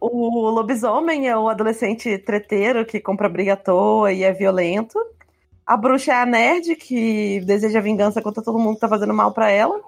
O 0.00 0.50
lobisomem 0.50 1.28
é 1.28 1.36
o 1.36 1.48
adolescente 1.48 2.18
treteiro 2.18 2.84
que 2.84 3.00
compra 3.00 3.28
briga 3.28 3.54
à 3.54 3.56
toa 3.56 4.12
e 4.12 4.22
é 4.22 4.32
violento. 4.32 4.98
A 5.66 5.76
bruxa 5.76 6.12
é 6.12 6.22
a 6.22 6.26
nerd 6.26 6.76
que 6.76 7.40
deseja 7.40 7.80
vingança 7.80 8.22
contra 8.22 8.42
todo 8.42 8.58
mundo 8.58 8.74
que 8.74 8.80
tá 8.80 8.88
fazendo 8.88 9.12
mal 9.12 9.32
para 9.32 9.50
ela. 9.50 9.80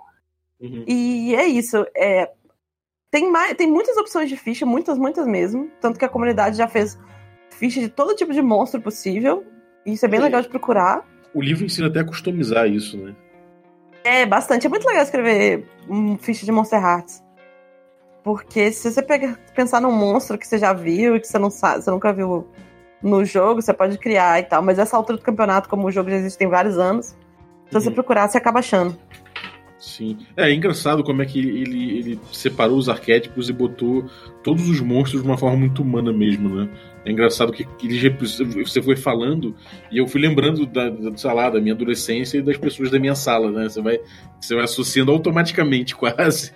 Uhum. 0.61 0.85
E 0.89 1.35
é 1.37 1.47
isso. 1.47 1.87
É, 1.97 2.31
tem, 3.11 3.31
mais, 3.31 3.55
tem 3.55 3.71
muitas 3.71 3.97
opções 3.97 4.29
de 4.29 4.37
ficha, 4.37 4.67
muitas, 4.67 4.99
muitas 4.99 5.27
mesmo. 5.27 5.71
Tanto 5.81 5.99
que 5.99 6.05
a 6.05 6.09
comunidade 6.09 6.57
já 6.57 6.67
fez 6.67 6.99
ficha 7.51 7.81
de 7.81 7.89
todo 7.89 8.17
tipo 8.17 8.33
de 8.33 8.43
monstro 8.43 8.81
possível. 8.81 9.45
E 9.87 9.93
isso 9.93 10.05
é 10.05 10.09
bem 10.09 10.21
legal 10.21 10.43
de 10.43 10.49
procurar. 10.49 11.07
O 11.33 11.41
livro 11.41 11.65
ensina 11.65 11.87
até 11.87 12.01
a 12.01 12.05
customizar 12.05 12.67
isso, 12.67 12.97
né? 12.97 13.15
É, 14.03 14.27
bastante. 14.27 14.67
É 14.67 14.71
muito 14.71 14.87
legal 14.87 15.03
escrever 15.03 15.67
um 15.89 16.19
ficha 16.19 16.45
de 16.45 16.51
Monster 16.51 16.83
Hearts. 16.83 17.23
Porque 18.23 18.71
se 18.73 18.91
você 18.91 19.03
pega, 19.03 19.39
pensar 19.55 19.81
num 19.81 19.93
monstro 19.93 20.39
que 20.39 20.47
você 20.47 20.59
já 20.59 20.73
viu 20.73 21.17
e 21.17 21.21
que 21.21 21.27
você 21.27 21.39
não 21.39 21.51
sabe, 21.51 21.83
você 21.83 21.91
nunca 21.91 22.13
viu 22.13 22.47
no 23.03 23.25
jogo, 23.25 23.63
você 23.63 23.73
pode 23.73 23.97
criar 23.99 24.39
e 24.41 24.43
tal. 24.43 24.63
Mas 24.63 24.79
essa 24.79 24.97
altura 24.97 25.19
do 25.19 25.25
campeonato, 25.25 25.69
como 25.69 25.87
o 25.87 25.91
jogo 25.91 26.11
já 26.11 26.17
existe 26.17 26.39
tem 26.39 26.49
vários 26.49 26.79
anos, 26.79 27.07
se 27.07 27.17
uhum. 27.75 27.81
você 27.81 27.91
procurar, 27.91 28.29
você 28.29 28.39
acaba 28.39 28.59
achando. 28.59 28.99
Sim. 29.79 30.19
É, 30.37 30.51
é, 30.51 30.55
engraçado 30.55 31.05
como 31.05 31.23
é 31.23 31.27
que 31.27 31.39
ele, 31.39 31.99
ele 31.99 32.21
separou 32.33 32.77
os 32.77 32.89
arquétipos 32.89 33.49
e 33.49 33.53
botou 33.53 34.05
todos 34.43 34.69
os 34.69 34.81
monstros 34.81 35.23
de 35.23 35.29
uma 35.29 35.39
forma 35.39 35.57
muito 35.57 35.83
humana 35.83 36.13
mesmo, 36.13 36.49
né? 36.49 36.69
É 37.05 37.13
engraçado 37.13 37.53
que 37.53 37.67
ele, 37.83 38.11
você 38.65 38.83
foi 38.83 38.97
falando 38.97 39.55
e 39.91 39.99
eu 39.99 40.09
fui 40.09 40.21
lembrando 40.21 40.67
da, 40.67 40.91
da, 40.91 41.17
sei 41.17 41.33
lá, 41.33 41.49
da 41.49 41.61
minha 41.61 41.75
adolescência 41.75 42.39
e 42.39 42.43
das 42.43 42.57
pessoas 42.57 42.91
da 42.91 42.99
minha 42.99 43.15
sala, 43.15 43.53
né? 43.53 43.69
Você 43.69 43.81
vai, 43.81 44.01
você 44.41 44.55
vai 44.55 44.65
associando 44.65 45.13
automaticamente 45.13 45.95
quase. 45.97 46.53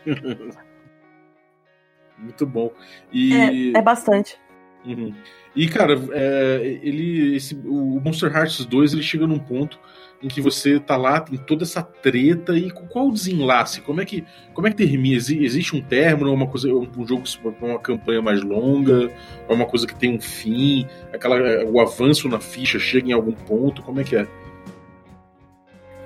Muito 2.23 2.47
bom. 2.47 2.71
E... 3.13 3.35
É, 3.35 3.79
é 3.79 3.83
bastante. 3.83 4.39
Uhum. 4.85 5.15
E, 5.55 5.69
cara, 5.69 5.95
é, 6.13 6.79
ele, 6.83 7.37
esse, 7.37 7.55
o 7.55 8.01
Monster 8.01 8.35
Hearts 8.35 8.65
2 8.65 8.95
ele 8.95 9.03
chega 9.03 9.27
num 9.27 9.39
ponto 9.39 9.79
em 10.23 10.29
que 10.29 10.41
você 10.41 10.79
tá 10.79 10.97
lá, 10.97 11.21
tem 11.21 11.37
toda 11.37 11.65
essa 11.65 11.83
treta 11.83 12.57
e 12.57 12.71
qual 12.71 13.09
o 13.09 13.13
desenlace? 13.13 13.81
Como 13.81 14.01
é 14.01 14.05
que, 14.05 14.25
como 14.55 14.67
é 14.67 14.71
que 14.71 14.77
termina? 14.77 15.17
Existe 15.17 15.77
um 15.77 15.83
término, 15.83 16.33
uma 16.33 16.47
coisa, 16.47 16.73
um 16.73 17.07
jogo 17.07 17.25
uma 17.61 17.79
campanha 17.79 18.23
mais 18.23 18.41
longa, 18.41 19.11
ou 19.49 19.57
uma 19.57 19.67
coisa 19.67 19.87
que 19.87 19.95
tem 19.95 20.15
um 20.15 20.21
fim, 20.21 20.87
aquela 21.13 21.65
o 21.65 21.81
avanço 21.81 22.29
na 22.29 22.39
ficha 22.39 22.79
chega 22.79 23.09
em 23.09 23.13
algum 23.13 23.33
ponto, 23.33 23.83
como 23.83 24.01
é 24.01 24.05
que 24.05 24.17
é? 24.17 24.27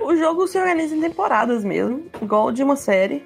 O 0.01 0.15
jogo 0.15 0.47
se 0.47 0.57
organiza 0.57 0.95
em 0.95 1.01
temporadas 1.01 1.63
mesmo, 1.63 2.05
igual 2.21 2.51
de 2.51 2.63
uma 2.63 2.75
série. 2.75 3.23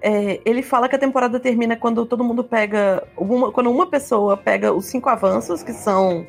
É, 0.00 0.40
ele 0.44 0.62
fala 0.62 0.88
que 0.88 0.96
a 0.96 0.98
temporada 0.98 1.40
termina 1.40 1.76
quando 1.76 2.04
todo 2.04 2.22
mundo 2.22 2.44
pega. 2.44 3.06
Uma, 3.16 3.50
quando 3.50 3.70
uma 3.70 3.86
pessoa 3.86 4.36
pega 4.36 4.72
os 4.72 4.86
cinco 4.86 5.08
avanços, 5.08 5.62
que 5.62 5.72
são 5.72 6.26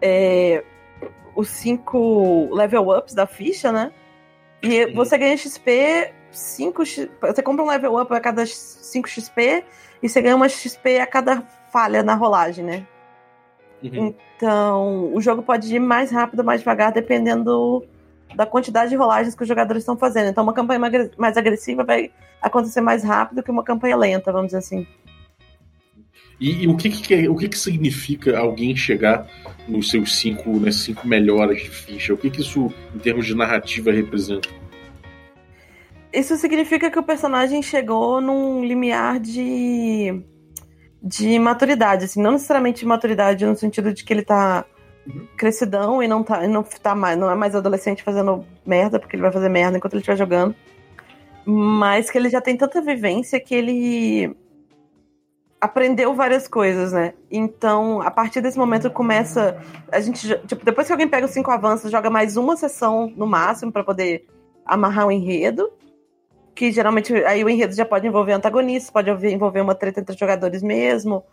é, 0.00 0.64
os 1.34 1.48
cinco 1.48 2.48
level 2.52 2.88
ups 2.90 3.14
da 3.14 3.26
ficha, 3.26 3.70
né? 3.70 3.92
E 4.62 4.86
Sim. 4.86 4.94
você 4.94 5.18
ganha 5.18 5.36
XP 5.36 6.12
5 6.32 6.82
Você 7.20 7.42
compra 7.42 7.62
um 7.62 7.68
level 7.68 8.00
up 8.00 8.12
a 8.12 8.20
cada 8.20 8.44
5 8.46 9.08
XP 9.08 9.64
e 10.02 10.08
você 10.08 10.20
ganha 10.20 10.34
uma 10.34 10.48
XP 10.48 10.98
a 10.98 11.06
cada 11.06 11.42
falha 11.70 12.02
na 12.02 12.14
rolagem, 12.14 12.64
né? 12.64 12.86
Uhum. 13.82 14.14
Então, 14.36 15.14
o 15.14 15.20
jogo 15.20 15.42
pode 15.42 15.74
ir 15.74 15.80
mais 15.80 16.10
rápido, 16.10 16.44
mais 16.44 16.60
devagar, 16.60 16.92
dependendo 16.92 17.84
da 18.34 18.46
quantidade 18.46 18.90
de 18.90 18.96
rolagens 18.96 19.34
que 19.34 19.42
os 19.42 19.48
jogadores 19.48 19.82
estão 19.82 19.96
fazendo. 19.96 20.30
Então, 20.30 20.42
uma 20.42 20.52
campanha 20.52 20.80
mais 21.16 21.36
agressiva 21.36 21.84
vai 21.84 22.10
acontecer 22.40 22.80
mais 22.80 23.04
rápido 23.04 23.42
que 23.42 23.50
uma 23.50 23.64
campanha 23.64 23.96
lenta, 23.96 24.32
vamos 24.32 24.48
dizer 24.48 24.58
assim. 24.58 24.86
E, 26.40 26.64
e 26.64 26.68
o, 26.68 26.76
que, 26.76 26.90
que, 26.90 27.28
o 27.28 27.36
que, 27.36 27.48
que 27.48 27.58
significa 27.58 28.36
alguém 28.36 28.74
chegar 28.74 29.28
nos 29.68 29.90
seus 29.90 30.16
cinco, 30.16 30.58
nas 30.58 30.74
cinco 30.74 31.06
melhores 31.06 31.62
de 31.62 31.70
ficha? 31.70 32.12
O 32.12 32.16
que, 32.16 32.30
que 32.30 32.40
isso, 32.40 32.72
em 32.94 32.98
termos 32.98 33.26
de 33.26 33.34
narrativa, 33.34 33.92
representa? 33.92 34.48
Isso 36.12 36.36
significa 36.36 36.90
que 36.90 36.98
o 36.98 37.02
personagem 37.02 37.62
chegou 37.62 38.20
num 38.20 38.64
limiar 38.64 39.20
de, 39.20 40.20
de 41.00 41.38
maturidade, 41.38 42.04
assim, 42.04 42.20
não 42.20 42.32
necessariamente 42.32 42.80
de 42.80 42.86
maturidade 42.86 43.46
no 43.46 43.56
sentido 43.56 43.94
de 43.94 44.04
que 44.04 44.12
ele 44.12 44.22
tá 44.22 44.64
uhum. 45.06 45.26
crescidão 45.36 46.02
e 46.02 46.08
não 46.08 46.22
tá, 46.22 46.46
não 46.46 46.62
tá 46.62 46.94
mais, 46.94 47.18
não 47.18 47.30
é 47.30 47.34
mais 47.34 47.54
adolescente 47.54 48.02
fazendo 48.02 48.44
merda, 48.64 48.98
porque 48.98 49.16
ele 49.16 49.22
vai 49.22 49.32
fazer 49.32 49.48
merda 49.48 49.76
enquanto 49.76 49.94
ele 49.94 50.00
estiver 50.00 50.16
jogando. 50.16 50.54
Mas 51.44 52.10
que 52.10 52.18
ele 52.18 52.28
já 52.28 52.40
tem 52.40 52.56
tanta 52.56 52.80
vivência 52.80 53.40
que 53.40 53.54
ele 53.54 54.36
aprendeu 55.62 56.12
várias 56.12 56.48
coisas, 56.48 56.92
né? 56.92 57.14
Então, 57.30 58.02
a 58.02 58.10
partir 58.10 58.40
desse 58.40 58.58
momento 58.58 58.90
começa. 58.90 59.56
A 59.92 60.00
gente. 60.00 60.28
Tipo, 60.46 60.64
depois 60.64 60.88
que 60.88 60.92
alguém 60.92 61.06
pega 61.06 61.26
os 61.26 61.32
cinco 61.32 61.52
avanços, 61.52 61.90
joga 61.90 62.10
mais 62.10 62.36
uma 62.36 62.56
sessão 62.56 63.12
no 63.16 63.28
máximo 63.28 63.70
para 63.70 63.84
poder 63.84 64.26
amarrar 64.66 65.06
o 65.06 65.12
enredo. 65.12 65.70
Que 66.52 66.72
geralmente 66.72 67.14
aí 67.24 67.44
o 67.44 67.48
enredo 67.48 67.74
já 67.74 67.84
pode 67.84 68.06
envolver 68.06 68.32
antagonistas, 68.32 68.90
pode 68.90 69.08
envolver 69.28 69.60
uma 69.60 69.74
treta 69.74 70.00
entre 70.00 70.16
jogadores 70.16 70.62
mesmo. 70.64 71.24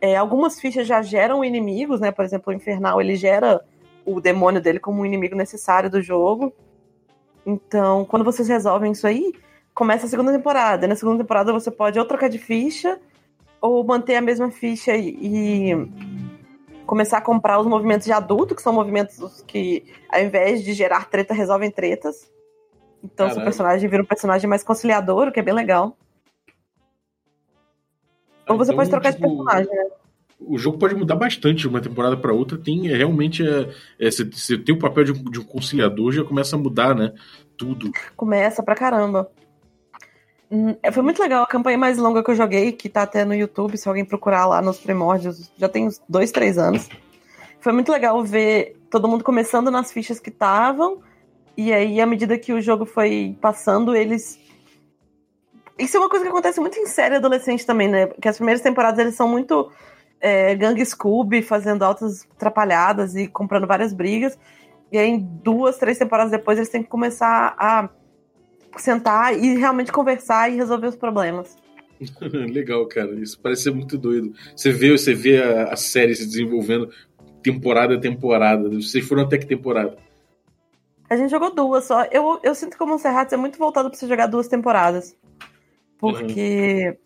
É, 0.00 0.16
algumas 0.16 0.58
fichas 0.58 0.86
já 0.86 1.02
geram 1.02 1.44
inimigos, 1.44 2.00
né? 2.00 2.10
Por 2.10 2.24
exemplo, 2.24 2.52
o 2.52 2.56
Infernal 2.56 3.00
ele 3.00 3.16
gera 3.16 3.60
o 4.04 4.20
demônio 4.20 4.60
dele 4.60 4.80
como 4.80 5.02
um 5.02 5.06
inimigo 5.06 5.36
necessário 5.36 5.90
do 5.90 6.00
jogo. 6.00 6.52
Então, 7.44 8.04
quando 8.04 8.24
vocês 8.24 8.48
resolvem 8.48 8.92
isso 8.92 9.06
aí, 9.06 9.32
começa 9.74 10.06
a 10.06 10.08
segunda 10.08 10.32
temporada. 10.32 10.86
Na 10.86 10.96
segunda 10.96 11.22
temporada 11.22 11.52
você 11.52 11.70
pode 11.70 11.98
ou 11.98 12.04
trocar 12.04 12.28
de 12.28 12.38
ficha 12.38 12.98
ou 13.60 13.84
manter 13.84 14.16
a 14.16 14.20
mesma 14.20 14.50
ficha 14.50 14.96
e, 14.96 15.16
e 15.20 15.88
começar 16.86 17.18
a 17.18 17.22
comprar 17.22 17.60
os 17.60 17.66
movimentos 17.66 18.06
de 18.06 18.12
adulto, 18.12 18.54
que 18.54 18.62
são 18.62 18.72
movimentos 18.72 19.42
que, 19.46 19.84
ao 20.08 20.20
invés 20.22 20.64
de 20.64 20.72
gerar 20.72 21.08
treta, 21.08 21.34
resolvem 21.34 21.70
tretas. 21.70 22.30
Então, 23.02 23.26
Caralho. 23.26 23.34
seu 23.34 23.44
personagem 23.44 23.88
vira 23.88 24.02
um 24.02 24.06
personagem 24.06 24.48
mais 24.48 24.62
conciliador, 24.62 25.28
o 25.28 25.32
que 25.32 25.40
é 25.40 25.42
bem 25.42 25.54
legal. 25.54 25.96
Ou 28.50 28.58
você 28.58 28.72
então, 28.72 28.76
pode 28.76 28.90
trocar 28.90 29.12
tipo, 29.12 29.28
de 29.28 29.34
personagem, 29.34 29.74
né? 29.74 29.86
O 30.38 30.58
jogo 30.58 30.78
pode 30.78 30.94
mudar 30.94 31.16
bastante 31.16 31.58
de 31.58 31.68
uma 31.68 31.80
temporada 31.80 32.16
para 32.16 32.32
outra. 32.32 32.56
Tem 32.56 32.88
é, 32.88 32.96
realmente 32.96 33.46
é, 33.46 33.68
é, 33.98 34.10
você, 34.10 34.24
você 34.24 34.56
tem 34.56 34.74
o 34.74 34.78
papel 34.78 35.04
de, 35.04 35.12
de 35.12 35.40
um 35.40 35.44
conciliador, 35.44 36.12
já 36.12 36.24
começa 36.24 36.56
a 36.56 36.58
mudar, 36.58 36.94
né? 36.94 37.12
Tudo. 37.56 37.92
Começa 38.16 38.62
pra 38.62 38.74
caramba. 38.74 39.30
Hum, 40.50 40.74
é, 40.82 40.90
foi 40.90 41.02
muito 41.02 41.22
legal 41.22 41.42
a 41.42 41.46
campanha 41.46 41.78
mais 41.78 41.98
longa 41.98 42.24
que 42.24 42.30
eu 42.30 42.34
joguei, 42.34 42.72
que 42.72 42.88
tá 42.88 43.02
até 43.02 43.24
no 43.24 43.34
YouTube, 43.34 43.76
se 43.76 43.88
alguém 43.88 44.04
procurar 44.04 44.46
lá 44.46 44.60
nos 44.60 44.78
primórdios, 44.78 45.52
já 45.56 45.68
tem 45.68 45.86
uns 45.86 46.00
dois, 46.08 46.32
três 46.32 46.58
anos. 46.58 46.88
foi 47.60 47.72
muito 47.72 47.92
legal 47.92 48.22
ver 48.24 48.76
todo 48.90 49.06
mundo 49.06 49.22
começando 49.22 49.70
nas 49.70 49.92
fichas 49.92 50.18
que 50.18 50.30
estavam, 50.30 51.00
e 51.56 51.74
aí, 51.74 52.00
à 52.00 52.06
medida 52.06 52.38
que 52.38 52.54
o 52.54 52.60
jogo 52.60 52.86
foi 52.86 53.36
passando, 53.38 53.94
eles. 53.94 54.38
Isso 55.80 55.96
é 55.96 56.00
uma 56.00 56.08
coisa 56.08 56.24
que 56.24 56.30
acontece 56.30 56.60
muito 56.60 56.78
em 56.78 56.86
série 56.86 57.16
adolescente 57.16 57.64
também, 57.64 57.88
né? 57.88 58.06
Porque 58.06 58.28
as 58.28 58.36
primeiras 58.36 58.62
temporadas 58.62 58.98
eles 58.98 59.14
são 59.14 59.26
muito 59.26 59.70
é, 60.20 60.54
gangue 60.54 60.84
Scooby, 60.84 61.42
fazendo 61.42 61.82
altas 61.82 62.26
atrapalhadas 62.36 63.16
e 63.16 63.26
comprando 63.26 63.66
várias 63.66 63.92
brigas. 63.92 64.38
E 64.92 64.98
aí, 64.98 65.18
duas, 65.18 65.78
três 65.78 65.98
temporadas 65.98 66.30
depois, 66.30 66.58
eles 66.58 66.68
têm 66.68 66.82
que 66.82 66.88
começar 66.88 67.54
a 67.58 67.88
sentar 68.76 69.36
e 69.36 69.56
realmente 69.56 69.90
conversar 69.90 70.50
e 70.50 70.56
resolver 70.56 70.88
os 70.88 70.96
problemas. 70.96 71.56
Legal, 72.52 72.86
cara. 72.86 73.12
Isso 73.14 73.38
parece 73.40 73.64
ser 73.64 73.70
muito 73.70 73.96
doido. 73.96 74.32
Você 74.54 74.70
vê, 74.70 74.90
você 74.90 75.14
vê 75.14 75.42
a, 75.42 75.72
a 75.72 75.76
série 75.76 76.14
se 76.14 76.26
desenvolvendo 76.26 76.90
temporada 77.42 77.94
a 77.94 78.00
temporada. 78.00 78.68
Vocês 78.68 79.06
foram 79.06 79.22
até 79.22 79.38
que 79.38 79.46
temporada? 79.46 79.96
A 81.08 81.16
gente 81.16 81.30
jogou 81.30 81.52
duas 81.52 81.84
só. 81.84 82.04
Eu, 82.04 82.38
eu 82.42 82.54
sinto 82.54 82.76
que 82.76 82.82
o 82.82 82.86
Monserrat 82.86 83.32
é 83.32 83.36
muito 83.36 83.58
voltado 83.58 83.90
pra 83.90 83.98
você 83.98 84.06
jogar 84.06 84.26
duas 84.26 84.46
temporadas. 84.46 85.16
Porque 86.00 86.88
uhum. 86.88 86.96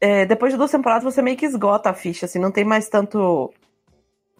é, 0.00 0.26
depois 0.26 0.52
de 0.52 0.58
duas 0.58 0.70
temporadas 0.70 1.02
você 1.02 1.22
meio 1.22 1.36
que 1.36 1.46
esgota 1.46 1.90
a 1.90 1.94
ficha, 1.94 2.26
assim, 2.26 2.38
não 2.38 2.52
tem 2.52 2.64
mais 2.64 2.88
tanto 2.88 3.52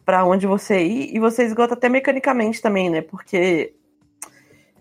para 0.04 0.24
onde 0.24 0.46
você 0.46 0.84
ir. 0.84 1.16
E 1.16 1.18
você 1.18 1.44
esgota 1.44 1.74
até 1.74 1.88
mecanicamente 1.88 2.60
também, 2.60 2.90
né? 2.90 3.00
Porque 3.00 3.72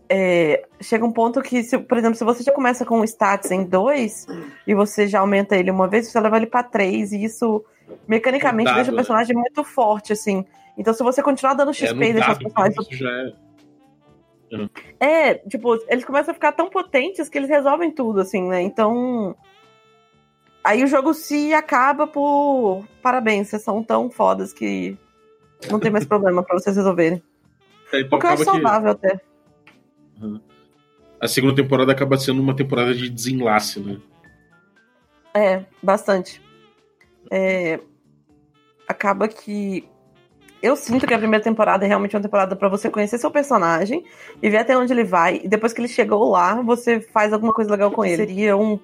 é, 0.09 0.65
chega 0.81 1.05
um 1.05 1.11
ponto 1.11 1.41
que, 1.41 1.63
se, 1.63 1.77
por 1.77 1.97
exemplo, 1.97 2.17
se 2.17 2.23
você 2.23 2.43
já 2.43 2.51
começa 2.51 2.83
com 2.83 2.99
o 2.99 3.03
status 3.03 3.51
em 3.51 3.63
2 3.63 4.25
e 4.67 4.73
você 4.73 5.07
já 5.07 5.19
aumenta 5.19 5.55
ele 5.55 5.69
uma 5.69 5.87
vez, 5.87 6.07
você 6.07 6.19
leva 6.19 6.35
ele 6.35 6.47
para 6.47 6.63
3 6.63 7.13
e 7.13 7.23
isso 7.23 7.63
mecanicamente 8.07 8.65
dado, 8.65 8.75
deixa 8.75 8.91
o 8.91 8.93
né? 8.93 8.97
personagem 8.97 9.35
né? 9.35 9.41
muito 9.41 9.63
forte, 9.63 10.11
assim. 10.11 10.43
Então, 10.77 10.93
se 10.93 11.03
você 11.03 11.21
continuar 11.21 11.53
dando 11.53 11.73
XP 11.73 12.03
é, 12.03 12.09
e 12.09 12.13
deixar 12.13 12.31
os 12.33 12.39
personagens. 12.39 13.39
É... 14.51 14.55
Uhum. 14.55 14.69
É, 14.99 15.33
tipo, 15.35 15.75
eles 15.87 16.05
começam 16.05 16.31
a 16.31 16.33
ficar 16.33 16.51
tão 16.51 16.69
potentes 16.69 17.29
que 17.29 17.37
eles 17.37 17.49
resolvem 17.49 17.91
tudo, 17.91 18.21
assim, 18.21 18.43
né? 18.43 18.61
Então. 18.61 19.35
Aí 20.63 20.83
o 20.83 20.87
jogo 20.87 21.13
se 21.13 21.53
acaba 21.53 22.05
por. 22.05 22.85
Parabéns, 23.01 23.47
vocês 23.47 23.61
são 23.61 23.83
tão 23.83 24.09
fodas 24.09 24.51
que 24.51 24.97
não 25.69 25.79
tem 25.79 25.91
mais 25.91 26.05
problema 26.07 26.43
pra 26.43 26.57
vocês 26.57 26.75
resolverem. 26.75 27.21
É, 27.91 28.01
então 28.01 28.17
o 28.17 28.21
que 28.21 28.27
eu 28.27 28.31
acho 28.31 28.43
saudável 28.43 28.95
que... 28.95 29.07
até. 29.07 29.21
Uhum. 30.21 30.39
A 31.19 31.27
segunda 31.27 31.55
temporada 31.55 31.91
acaba 31.91 32.17
sendo 32.17 32.41
uma 32.41 32.55
temporada 32.55 32.93
de 32.93 33.09
desenlace, 33.09 33.79
né? 33.79 33.99
É, 35.33 35.65
bastante. 35.81 36.41
É... 37.31 37.79
Acaba 38.87 39.27
que 39.27 39.87
eu 40.61 40.75
sinto 40.75 41.07
que 41.07 41.13
a 41.13 41.17
primeira 41.17 41.43
temporada 41.43 41.85
é 41.85 41.87
realmente 41.87 42.15
uma 42.15 42.21
temporada 42.21 42.55
para 42.55 42.67
você 42.67 42.89
conhecer 42.89 43.17
seu 43.17 43.31
personagem 43.31 44.03
e 44.41 44.49
ver 44.49 44.57
até 44.57 44.77
onde 44.77 44.91
ele 44.91 45.03
vai. 45.03 45.41
E 45.43 45.47
depois 45.47 45.71
que 45.71 45.79
ele 45.79 45.87
chegou 45.87 46.29
lá, 46.29 46.61
você 46.61 46.99
faz 46.99 47.31
alguma 47.31 47.53
coisa 47.53 47.71
legal 47.71 47.91
com 47.91 48.03
ele. 48.03 48.25
Seria 48.27 48.57
um. 48.57 48.79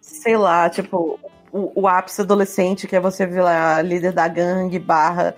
Sei 0.00 0.36
lá, 0.36 0.68
tipo, 0.68 1.18
o, 1.50 1.82
o 1.82 1.88
ápice 1.88 2.20
adolescente, 2.20 2.86
que 2.86 2.94
é 2.94 3.00
você 3.00 3.26
ver 3.26 3.42
lá, 3.42 3.80
líder 3.80 4.12
da 4.12 4.28
gangue, 4.28 4.78
barra. 4.78 5.34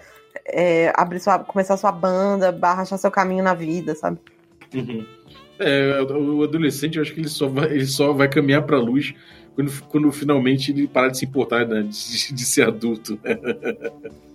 É, 0.47 0.93
abrir 0.97 1.21
sua, 1.21 1.39
começar 1.39 1.77
sua 1.77 1.93
banda, 1.93 2.51
barra 2.51 2.83
achar 2.83 2.97
seu 2.97 3.11
caminho 3.11 3.45
na 3.45 3.55
vida, 3.55 3.95
sabe? 3.95 4.19
Uhum. 4.75 5.05
É, 5.59 6.01
o 6.03 6.43
adolescente, 6.43 6.97
eu 6.97 7.03
acho 7.03 7.13
que 7.13 7.21
ele 7.21 7.29
só 7.29 7.49
vai, 7.49 7.67
ele 7.67 7.87
só 7.87 8.13
vai 8.13 8.29
caminhar 8.29 8.63
pra 8.63 8.79
luz 8.79 9.15
quando, 9.55 9.83
quando 9.89 10.13
finalmente 10.13 10.71
ele 10.71 10.87
parar 10.87 11.09
de 11.09 11.19
se 11.19 11.25
importar 11.25 11.67
né, 11.67 11.83
de, 11.83 12.33
de 12.33 12.45
ser 12.45 12.67
adulto. 12.67 13.19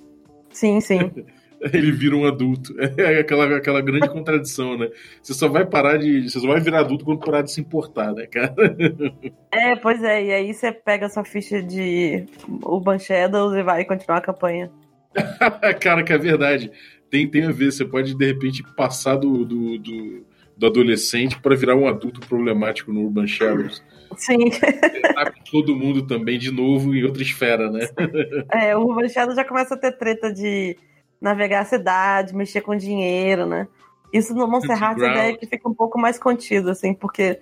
Sim, 0.54 0.80
sim. 0.80 1.00
Ele 1.72 1.92
vira 1.92 2.16
um 2.16 2.26
adulto. 2.26 2.74
É 2.98 3.20
aquela, 3.20 3.58
aquela 3.58 3.82
grande 3.82 4.10
contradição, 4.10 4.78
né? 4.78 4.90
Você 5.22 5.34
só 5.34 5.48
vai 5.48 5.66
parar 5.66 5.98
de. 5.98 6.30
Você 6.30 6.40
só 6.40 6.48
vai 6.48 6.60
virar 6.60 6.82
adulto 6.82 7.06
quando 7.06 7.20
parar 7.20 7.42
de 7.42 7.52
se 7.52 7.62
importar, 7.62 8.14
né, 8.14 8.26
cara? 8.28 8.54
É, 9.52 9.76
pois 9.76 10.04
é. 10.04 10.26
E 10.26 10.34
aí 10.34 10.54
você 10.54 10.72
pega 10.72 11.06
a 11.06 11.10
sua 11.10 11.24
ficha 11.24 11.62
de 11.62 12.26
Urban 12.64 12.98
Shadows 12.98 13.56
e 13.56 13.64
vai 13.64 13.86
continuar 13.86 14.18
a 14.18 14.22
campanha. 14.22 14.72
cara, 15.80 16.04
que 16.04 16.12
é 16.12 16.18
verdade. 16.18 16.72
Tem, 17.10 17.28
tem 17.30 17.46
a 17.46 17.52
ver. 17.52 17.72
Você 17.72 17.86
pode, 17.86 18.16
de 18.16 18.26
repente, 18.26 18.64
passar 18.76 19.16
do, 19.16 19.46
do, 19.46 19.78
do, 19.78 20.26
do 20.58 20.66
adolescente 20.66 21.40
para 21.40 21.56
virar 21.56 21.76
um 21.76 21.88
adulto 21.88 22.20
problemático 22.22 22.92
no 22.92 23.06
Urban 23.06 23.28
Shadows. 23.28 23.84
Sim. 24.18 24.50
Tá 25.14 25.32
com 25.32 25.44
todo 25.52 25.76
mundo 25.76 26.06
também, 26.08 26.38
de 26.38 26.52
novo, 26.52 26.96
em 26.96 27.04
outra 27.04 27.22
esfera, 27.22 27.70
né? 27.70 27.88
É, 28.52 28.76
o 28.76 29.08
Shadow 29.10 29.36
já 29.36 29.46
começa 29.46 29.76
a 29.76 29.78
ter 29.78 29.92
treta 29.98 30.34
de 30.34 30.78
navegar 31.22 31.62
a 31.62 31.66
cidade, 31.66 32.36
mexer 32.36 32.62
com 32.62 32.76
dinheiro, 32.76 33.46
né? 33.46 33.68
Isso 34.12 34.36
no 34.36 34.48
Monserrat 34.48 35.02
a 35.02 35.12
ideia 35.12 35.32
é 35.32 35.38
que 35.38 35.48
fica 35.48 35.68
um 35.68 35.74
pouco 35.74 36.00
mais 36.00 36.20
contido, 36.20 36.70
assim, 36.70 36.94
porque 36.94 37.40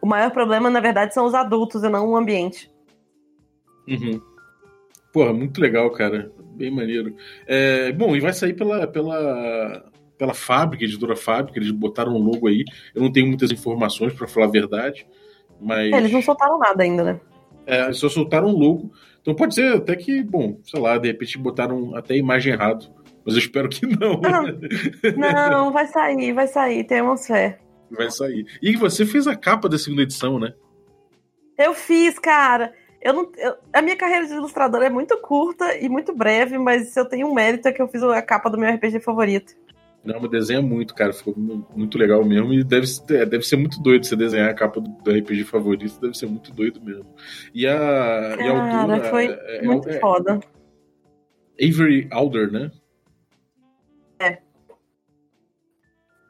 o 0.00 0.06
maior 0.06 0.30
problema, 0.30 0.70
na 0.70 0.80
verdade, 0.80 1.12
são 1.12 1.26
os 1.26 1.34
adultos 1.34 1.82
e 1.82 1.88
não 1.88 2.08
o 2.08 2.16
ambiente. 2.16 2.70
Uhum. 3.86 4.20
Porra, 5.12 5.32
muito 5.32 5.60
legal, 5.60 5.90
cara. 5.90 6.32
Bem 6.54 6.70
maneiro. 6.70 7.14
É, 7.46 7.92
bom, 7.92 8.16
e 8.16 8.20
vai 8.20 8.32
sair 8.32 8.54
pela, 8.54 8.86
pela, 8.86 9.84
pela 10.16 10.34
fábrica, 10.34 10.84
editora 10.84 11.16
fábrica, 11.16 11.58
eles 11.58 11.70
botaram 11.70 12.14
um 12.14 12.22
logo 12.22 12.48
aí. 12.48 12.64
Eu 12.94 13.02
não 13.02 13.12
tenho 13.12 13.26
muitas 13.26 13.50
informações, 13.50 14.14
para 14.14 14.26
falar 14.26 14.46
a 14.46 14.50
verdade. 14.50 15.06
Mas... 15.60 15.92
É, 15.92 15.96
eles 15.96 16.12
não 16.12 16.22
soltaram 16.22 16.58
nada 16.58 16.82
ainda, 16.82 17.04
né? 17.04 17.20
É, 17.66 17.92
só 17.92 18.08
soltaram 18.08 18.48
um 18.48 18.56
logo. 18.56 18.92
Então 19.20 19.34
pode 19.34 19.54
ser 19.54 19.74
até 19.74 19.96
que, 19.96 20.22
bom, 20.22 20.58
sei 20.62 20.80
lá, 20.80 20.96
de 20.98 21.08
repente 21.08 21.36
botaram 21.36 21.94
até 21.96 22.14
a 22.14 22.18
imagem 22.18 22.52
errado. 22.52 22.88
Mas 23.24 23.34
eu 23.34 23.40
espero 23.40 23.68
que 23.68 23.84
não. 23.84 24.20
Não, 24.20 25.50
não 25.50 25.72
vai 25.72 25.86
sair, 25.88 26.32
vai 26.32 26.46
sair, 26.46 26.84
temos 26.84 27.26
fé. 27.26 27.58
Vai 27.90 28.08
sair. 28.08 28.46
E 28.62 28.76
você 28.76 29.04
fez 29.04 29.26
a 29.26 29.34
capa 29.34 29.68
da 29.68 29.78
segunda 29.78 30.02
edição, 30.02 30.38
né? 30.38 30.54
Eu 31.58 31.74
fiz, 31.74 32.18
cara. 32.20 32.72
Eu 33.02 33.12
não, 33.12 33.32
eu, 33.36 33.56
a 33.72 33.82
minha 33.82 33.96
carreira 33.96 34.26
de 34.26 34.32
ilustradora 34.32 34.86
é 34.86 34.90
muito 34.90 35.16
curta 35.18 35.76
e 35.76 35.88
muito 35.88 36.14
breve, 36.14 36.56
mas 36.58 36.88
se 36.88 37.00
eu 37.00 37.04
tenho 37.04 37.26
um 37.26 37.34
mérito 37.34 37.68
é 37.68 37.72
que 37.72 37.82
eu 37.82 37.88
fiz 37.88 38.02
a 38.02 38.22
capa 38.22 38.48
do 38.48 38.58
meu 38.58 38.72
RPG 38.72 39.00
favorito. 39.00 39.54
Não, 40.06 40.20
mas 40.20 40.30
desenha 40.30 40.62
muito, 40.62 40.94
cara. 40.94 41.12
Ficou 41.12 41.34
muito 41.36 41.98
legal 41.98 42.24
mesmo. 42.24 42.54
E 42.54 42.62
deve, 42.62 42.86
é, 43.10 43.26
deve 43.26 43.44
ser 43.44 43.56
muito 43.56 43.82
doido 43.82 44.06
você 44.06 44.14
desenhar 44.14 44.48
a 44.48 44.54
capa 44.54 44.80
do, 44.80 44.88
do, 44.88 45.10
RPG 45.10 45.44
favorito. 45.44 46.00
Deve 46.00 46.16
ser 46.16 46.26
muito 46.26 46.52
doido 46.52 46.80
mesmo. 46.80 47.06
E 47.52 47.66
a, 47.66 47.76
cara, 47.76 48.44
e 48.44 48.48
a 48.48 48.80
autora. 48.80 49.10
Foi 49.10 49.26
é, 49.26 49.56
é 49.58 49.62
muito 49.62 49.88
é, 49.88 49.98
foda. 49.98 50.40
Avery 51.60 52.06
Alder, 52.12 52.52
né? 52.52 52.70
É. 54.20 54.38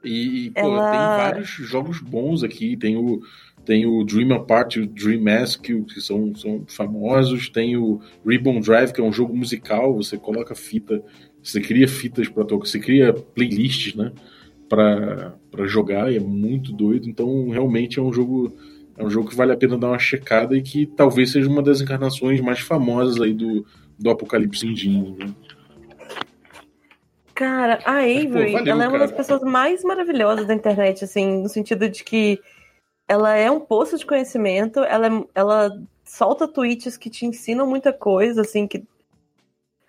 E, 0.03 0.51
pô, 0.51 0.61
Ela... 0.61 0.91
tem 0.91 1.01
vários 1.01 1.49
jogos 1.49 2.01
bons 2.01 2.43
aqui. 2.43 2.77
Tem 2.77 2.97
o, 2.97 3.21
tem 3.67 3.85
o 3.85 4.05
Dream 4.05 4.33
Apart 4.35 4.77
e 4.77 4.81
o 4.81 4.87
Dream 4.87 5.23
Mask, 5.23 5.63
que 5.65 6.01
são, 6.01 6.35
são 6.35 6.65
famosos. 6.67 7.51
Tem 7.51 7.77
o 7.77 8.01
Ribbon 8.25 8.61
Drive, 8.61 8.93
que 8.93 9.01
é 9.01 9.05
um 9.05 9.13
jogo 9.13 9.37
musical. 9.37 9.95
Você 9.97 10.17
coloca 10.17 10.55
fita 10.55 11.05
você 11.47 11.61
cria 11.61 11.87
fitas 11.87 12.29
para 12.29 12.45
tocar, 12.45 12.67
você 12.67 12.79
cria 12.79 13.13
playlists, 13.13 13.95
né? 13.95 14.13
Para 14.69 15.67
jogar, 15.67 16.13
e 16.13 16.17
é 16.17 16.21
muito 16.21 16.73
doido. 16.73 17.09
Então, 17.09 17.51
realmente 17.51 17.99
é 17.99 18.03
um 18.03 18.13
jogo 18.13 18.53
é 18.99 19.05
um 19.05 19.11
jogo 19.11 19.29
que 19.29 19.37
vale 19.37 19.53
a 19.53 19.57
pena 19.57 19.77
dar 19.77 19.89
uma 19.89 19.99
checada 19.99 20.57
e 20.57 20.63
que 20.63 20.87
talvez 20.87 21.31
seja 21.31 21.49
uma 21.49 21.63
das 21.63 21.81
encarnações 21.83 22.41
mais 22.41 22.61
famosas 22.61 23.21
aí 23.21 23.35
do, 23.35 23.65
do 23.99 24.11
Apocalipse 24.11 24.67
Indinho. 24.67 25.17
Né? 25.19 25.35
Cara, 27.35 27.79
a 27.85 27.99
Avery, 27.99 28.31
Mas, 28.31 28.53
pô, 28.53 28.59
valeu, 28.59 28.73
ela 28.73 28.85
é 28.85 28.89
uma 28.89 28.99
cara. 28.99 29.07
das 29.07 29.13
pessoas 29.13 29.43
mais 29.43 29.85
maravilhosas 29.85 30.47
da 30.47 30.55
internet, 30.55 31.05
assim, 31.05 31.43
no 31.43 31.49
sentido 31.51 31.89
de 31.91 32.03
que 32.03 32.41
ela 33.07 33.35
é 33.35 33.51
um 33.51 33.61
poço 33.61 33.99
de 33.99 34.07
conhecimento, 34.07 34.81
ela, 34.81 35.07
é, 35.07 35.25
ela 35.35 35.71
solta 36.03 36.49
tweets 36.49 36.97
que 36.97 37.11
te 37.11 37.27
ensinam 37.27 37.67
muita 37.67 37.93
coisa, 37.93 38.41
assim, 38.41 38.67
que 38.67 38.83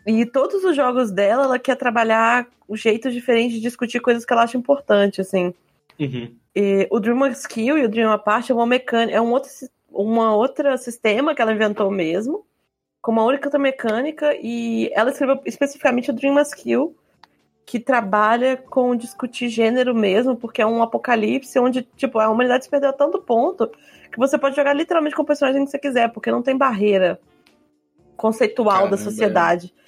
e 0.08 0.26
todos 0.26 0.64
os 0.64 0.76
jogos 0.76 1.12
dela, 1.12 1.44
ela 1.44 1.60
quer 1.60 1.76
trabalhar 1.76 2.48
o 2.68 2.78
jeito 2.78 3.12
diferente 3.12 3.56
de 3.56 3.62
discutir 3.62 4.00
coisas 4.00 4.26
que 4.26 4.32
ela 4.32 4.44
acha 4.44 4.58
importante, 4.58 5.22
assim. 5.22 5.54
Uhum. 6.00 6.34
E 6.56 6.88
o 6.90 7.00
Dream 7.00 7.28
Skill 7.28 7.78
e 7.78 7.84
o 7.84 7.90
Dream 7.90 8.12
Apart 8.12 8.50
é 8.50 8.54
uma 8.54 8.66
mecânica, 8.66 9.16
é 9.16 9.22
um 9.22 9.32
outro 9.32 9.52
uma 9.92 10.36
outra 10.36 10.78
sistema 10.78 11.34
que 11.34 11.42
ela 11.42 11.54
inventou 11.54 11.90
mesmo, 11.90 12.46
com 13.02 13.12
uma 13.12 13.24
única 13.24 13.58
mecânica, 13.58 14.36
e 14.40 14.92
ela 14.94 15.10
escreveu 15.10 15.40
especificamente 15.46 16.12
o 16.12 16.14
Dream 16.14 16.40
Skill, 16.42 16.96
que 17.66 17.80
trabalha 17.80 18.58
com 18.58 18.96
discutir 18.96 19.50
gênero 19.50 19.96
mesmo, 19.96 20.36
porque 20.36 20.62
é 20.62 20.66
um 20.66 20.82
apocalipse 20.84 21.58
onde, 21.60 21.82
tipo, 21.96 22.20
a 22.20 22.30
humanidade 22.30 22.66
se 22.66 22.70
perdeu 22.70 22.90
a 22.90 22.94
tanto 22.94 23.22
ponto 23.22 23.70
que 24.12 24.18
você 24.18 24.38
pode 24.38 24.56
jogar 24.56 24.74
literalmente 24.74 25.16
com 25.16 25.22
o 25.24 25.26
personagem 25.26 25.66
que 25.66 25.72
você 25.72 25.80
quiser, 25.80 26.12
porque 26.12 26.32
não 26.32 26.42
tem 26.42 26.56
barreira 26.56 27.20
conceitual 28.16 28.78
Caramba, 28.78 28.92
da 28.92 28.98
sociedade. 28.98 29.74
É. 29.84 29.87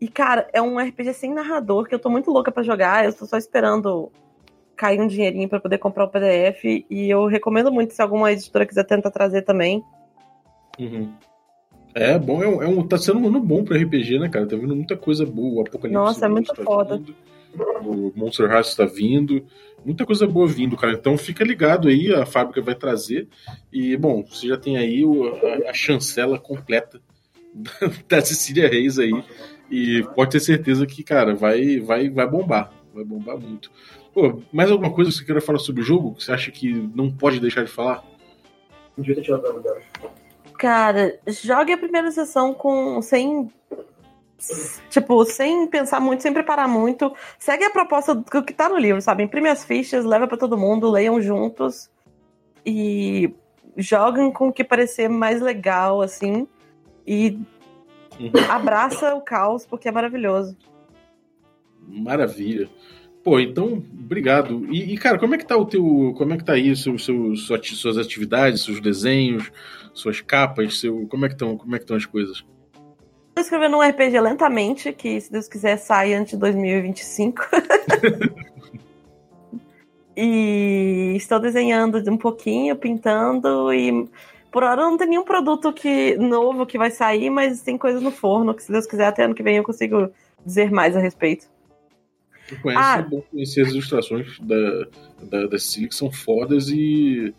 E, 0.00 0.08
cara, 0.08 0.48
é 0.52 0.62
um 0.62 0.78
RPG 0.78 1.12
sem 1.14 1.34
narrador 1.34 1.86
que 1.86 1.94
eu 1.94 1.98
tô 1.98 2.08
muito 2.08 2.30
louca 2.30 2.52
para 2.52 2.62
jogar. 2.62 3.04
Eu 3.04 3.12
tô 3.12 3.26
só 3.26 3.36
esperando 3.36 4.12
cair 4.76 5.00
um 5.00 5.08
dinheirinho 5.08 5.48
para 5.48 5.60
poder 5.60 5.78
comprar 5.78 6.04
o 6.04 6.08
PDF. 6.08 6.64
E 6.88 7.10
eu 7.10 7.26
recomendo 7.26 7.72
muito 7.72 7.92
se 7.92 8.00
alguma 8.00 8.32
editora 8.32 8.64
quiser 8.64 8.84
tentar 8.84 9.10
trazer 9.10 9.42
também. 9.42 9.82
Uhum. 10.78 11.12
É 11.94 12.16
bom, 12.16 12.42
é 12.42 12.46
um, 12.46 12.62
é 12.62 12.68
um, 12.68 12.86
tá 12.86 12.96
sendo 12.96 13.18
um 13.18 13.26
ano 13.26 13.40
bom 13.40 13.64
pra 13.64 13.76
RPG, 13.76 14.20
né, 14.20 14.28
cara? 14.28 14.46
Tá 14.46 14.56
vindo 14.56 14.76
muita 14.76 14.96
coisa 14.96 15.26
boa. 15.26 15.58
O 15.58 15.60
Apocalipse 15.62 15.94
Nossa, 15.94 16.26
é 16.26 16.28
muito 16.28 16.54
tá 16.54 16.62
foda. 16.62 16.96
Vindo, 16.96 17.14
o 17.82 18.12
Monster 18.14 18.48
Hearts 18.48 18.76
tá 18.76 18.84
vindo. 18.84 19.44
Muita 19.84 20.06
coisa 20.06 20.26
boa 20.26 20.46
vindo, 20.46 20.76
cara. 20.76 20.92
Então 20.92 21.18
fica 21.18 21.42
ligado 21.42 21.88
aí, 21.88 22.12
a 22.12 22.24
fábrica 22.24 22.62
vai 22.62 22.76
trazer. 22.76 23.28
E, 23.72 23.96
bom, 23.96 24.22
você 24.22 24.46
já 24.46 24.56
tem 24.56 24.76
aí 24.76 25.04
o, 25.04 25.34
a, 25.34 25.70
a 25.70 25.74
chancela 25.74 26.38
completa 26.38 27.00
da 28.08 28.20
Cecília 28.20 28.68
Reis 28.68 28.98
aí. 28.98 29.12
E 29.70 30.02
pode 30.14 30.30
ter 30.32 30.40
certeza 30.40 30.86
que, 30.86 31.02
cara, 31.02 31.34
vai, 31.34 31.80
vai, 31.80 32.08
vai 32.08 32.26
bombar. 32.26 32.72
Vai 32.94 33.04
bombar 33.04 33.38
muito. 33.38 33.70
Pô, 34.12 34.40
mais 34.52 34.70
alguma 34.70 34.92
coisa 34.92 35.10
que 35.10 35.16
você 35.16 35.24
queira 35.24 35.40
falar 35.40 35.58
sobre 35.58 35.82
o 35.82 35.84
jogo? 35.84 36.14
Que 36.14 36.24
você 36.24 36.32
acha 36.32 36.50
que 36.50 36.72
não 36.94 37.10
pode 37.10 37.38
deixar 37.40 37.64
de 37.64 37.70
falar? 37.70 38.02
Cara, 40.58 41.18
jogue 41.26 41.72
a 41.72 41.78
primeira 41.78 42.10
sessão 42.10 42.52
com 42.52 43.00
sem 43.00 43.48
tipo, 44.88 45.24
sem 45.24 45.66
pensar 45.66 46.00
muito, 46.00 46.22
sem 46.22 46.32
preparar 46.32 46.68
muito. 46.68 47.12
Segue 47.38 47.64
a 47.64 47.70
proposta 47.70 48.14
do 48.14 48.42
que 48.42 48.52
tá 48.52 48.68
no 48.68 48.78
livro, 48.78 49.00
sabe? 49.00 49.22
Imprime 49.22 49.48
as 49.48 49.64
fichas, 49.64 50.04
leva 50.04 50.26
para 50.26 50.36
todo 50.36 50.56
mundo, 50.56 50.90
leiam 50.90 51.20
juntos 51.20 51.90
e 52.64 53.32
joguem 53.76 54.30
com 54.32 54.48
o 54.48 54.52
que 54.52 54.64
parecer 54.64 55.08
mais 55.08 55.40
legal, 55.40 56.00
assim. 56.00 56.46
E. 57.06 57.38
abraça 58.48 59.14
o 59.14 59.20
caos, 59.20 59.66
porque 59.66 59.88
é 59.88 59.92
maravilhoso. 59.92 60.56
Maravilha. 61.86 62.68
Pô, 63.24 63.38
então, 63.40 63.74
obrigado. 63.74 64.64
E, 64.72 64.94
e, 64.94 64.98
cara, 64.98 65.18
como 65.18 65.34
é 65.34 65.38
que 65.38 65.46
tá 65.46 65.56
o 65.56 65.66
teu. 65.66 66.14
Como 66.16 66.32
é 66.32 66.36
que 66.36 66.44
tá 66.44 66.52
aí 66.54 66.74
seu, 66.76 66.98
seu, 66.98 67.34
sua- 67.36 67.60
suas 67.62 67.98
atividades, 67.98 68.64
seus 68.64 68.80
desenhos, 68.80 69.50
suas 69.92 70.20
capas, 70.20 70.80
seu. 70.80 71.06
Como 71.08 71.26
é 71.26 71.28
que 71.28 71.34
estão? 71.34 71.56
Como 71.56 71.74
é 71.74 71.78
que 71.78 71.84
estão 71.84 71.96
as 71.96 72.06
coisas? 72.06 72.44
Tô 73.34 73.42
escrevendo 73.42 73.76
um 73.76 73.82
RPG 73.82 74.20
lentamente, 74.20 74.92
que 74.92 75.20
se 75.20 75.30
Deus 75.30 75.48
quiser 75.48 75.76
sai 75.76 76.14
antes 76.14 76.32
de 76.32 76.38
2025. 76.38 77.42
e 80.16 81.14
estou 81.16 81.38
desenhando 81.38 81.98
um 82.10 82.16
pouquinho, 82.16 82.74
pintando 82.76 83.72
e 83.72 84.08
por 84.50 84.62
hora 84.62 84.82
não 84.82 84.96
tem 84.96 85.08
nenhum 85.08 85.24
produto 85.24 85.72
que 85.72 86.16
novo 86.16 86.66
que 86.66 86.78
vai 86.78 86.90
sair, 86.90 87.30
mas 87.30 87.62
tem 87.62 87.76
coisa 87.76 88.00
no 88.00 88.10
forno 88.10 88.54
que 88.54 88.62
se 88.62 88.72
Deus 88.72 88.86
quiser 88.86 89.06
até 89.06 89.24
ano 89.24 89.34
que 89.34 89.42
vem 89.42 89.56
eu 89.56 89.64
consigo 89.64 90.10
dizer 90.44 90.70
mais 90.70 90.96
a 90.96 91.00
respeito. 91.00 91.46
Eu 92.50 92.58
conheço, 92.60 92.82
Ah. 92.82 92.98
é 92.98 93.02
bom 93.02 93.20
conhecer 93.30 93.62
as 93.62 93.68
ilustrações 93.68 94.38
da, 94.40 94.86
da, 95.22 95.46
da 95.46 95.58
Cecília, 95.58 95.88
que 95.88 95.94
são 95.94 96.10
fodas 96.10 96.68
e. 96.68 97.34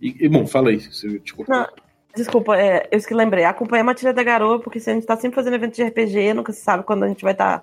E, 0.00 0.16
e, 0.24 0.28
bom, 0.28 0.46
fala 0.46 0.70
aí, 0.70 0.80
se 0.80 1.06
eu 1.06 1.20
te. 1.20 1.34
Não, 1.48 1.66
desculpa, 2.14 2.56
é, 2.58 2.88
eu 2.90 3.00
que 3.00 3.14
lembrei. 3.14 3.44
Acompanha 3.44 3.82
a 3.82 3.84
Matilha 3.84 4.12
da 4.12 4.22
Garoa, 4.22 4.58
porque 4.60 4.80
se 4.80 4.90
a 4.90 4.94
gente 4.94 5.06
tá 5.06 5.16
sempre 5.16 5.34
fazendo 5.34 5.54
evento 5.54 5.76
de 5.76 5.82
RPG, 5.82 6.34
nunca 6.34 6.52
se 6.52 6.60
sabe 6.60 6.84
quando 6.84 7.04
a 7.04 7.08
gente 7.08 7.22
vai 7.22 7.32
estar 7.32 7.62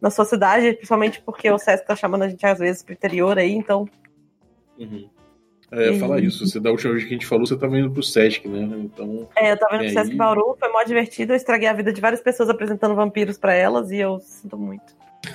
na 0.00 0.10
sua 0.10 0.24
cidade, 0.24 0.72
principalmente 0.74 1.22
porque 1.22 1.50
o 1.50 1.58
Sesc 1.58 1.86
tá 1.86 1.96
chamando 1.96 2.22
a 2.22 2.28
gente 2.28 2.44
às 2.44 2.58
vezes 2.58 2.82
pro 2.82 2.92
interior 2.94 3.38
aí, 3.38 3.52
então 3.52 3.88
Uhum. 4.78 5.08
É, 5.76 5.90
E- 5.92 5.98
falar 5.98 6.20
isso. 6.20 6.46
Você 6.46 6.60
da 6.60 6.70
última 6.70 6.92
vez 6.92 7.04
que 7.04 7.10
a 7.10 7.12
gente 7.14 7.26
falou, 7.26 7.46
você 7.46 7.56
tava 7.56 7.78
indo 7.78 7.90
pro 7.90 8.02
Sesc, 8.02 8.46
né? 8.48 8.60
Então. 8.84 9.28
É, 9.36 9.52
eu 9.52 9.58
tava 9.58 9.76
indo 9.76 9.84
E 9.84 9.86
pro 9.86 9.94
Sesc 9.94 10.12
aí? 10.12 10.16
Bauru, 10.16 10.56
foi 10.58 10.68
mó 10.70 10.82
divertido, 10.84 11.32
eu 11.32 11.36
estraguei 11.36 11.68
a 11.68 11.72
vida 11.72 11.92
de 11.92 12.00
várias 12.00 12.20
pessoas 12.20 12.48
apresentando 12.48 12.94
vampiros 12.94 13.36
pra 13.38 13.54
elas 13.54 13.90
e 13.90 13.98
eu 13.98 14.18
sinto 14.20 14.56
muito. 14.56 14.94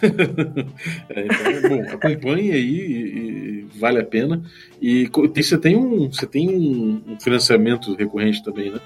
É, 1.09 1.25
então, 1.25 1.69
bom, 1.69 1.81
acompanhe 1.95 2.51
aí 2.51 2.75
e, 2.79 3.61
e 3.61 3.79
vale 3.79 3.99
a 3.99 4.05
pena. 4.05 4.41
E 4.81 5.09
tem- 5.33 5.43
você 5.43 5.57
tem 5.57 5.75
um, 5.75 6.11
você 6.11 6.27
tem 6.27 6.47
um, 6.49 7.01
um 7.13 7.19
financiamento 7.19 7.95
recorrente 7.95 8.43
também, 8.43 8.71
né? 8.71 8.79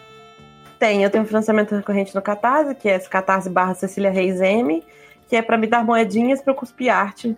Tem, 0.80 1.04
eu 1.04 1.10
tenho 1.10 1.24
um 1.24 1.28
financiamento 1.28 1.76
recorrente 1.76 2.16
no 2.16 2.22
Catarse, 2.22 2.76
que 2.76 2.90
é 2.90 2.96
esse 2.96 3.10
Catarse 3.10 3.50
barra 3.50 3.74
Cecília 3.74 4.10
Reis 4.12 4.40
M, 4.42 4.82
que 5.30 5.36
é 5.36 5.42
pra 5.42 5.58
me 5.58 5.68
dar 5.68 5.84
moedinhas 5.86 6.42
pra 6.42 6.52
eu 6.52 6.56
cuspir 6.58 6.90
arte. 6.94 7.36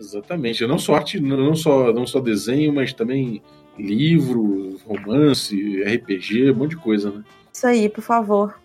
Exatamente. 0.00 0.66
Não 0.66 0.78
só 0.78 0.94
arte, 0.94 1.20
não 1.20 1.54
só, 1.54 1.92
não 1.92 2.06
só 2.06 2.20
desenho, 2.20 2.72
mas 2.72 2.94
também 2.94 3.42
livro, 3.78 4.78
romance, 4.86 5.82
RPG, 5.82 6.50
um 6.50 6.54
monte 6.54 6.70
de 6.70 6.76
coisa, 6.76 7.10
né? 7.10 7.22
Isso 7.52 7.66
aí, 7.66 7.88
por 7.88 8.00
favor. 8.00 8.58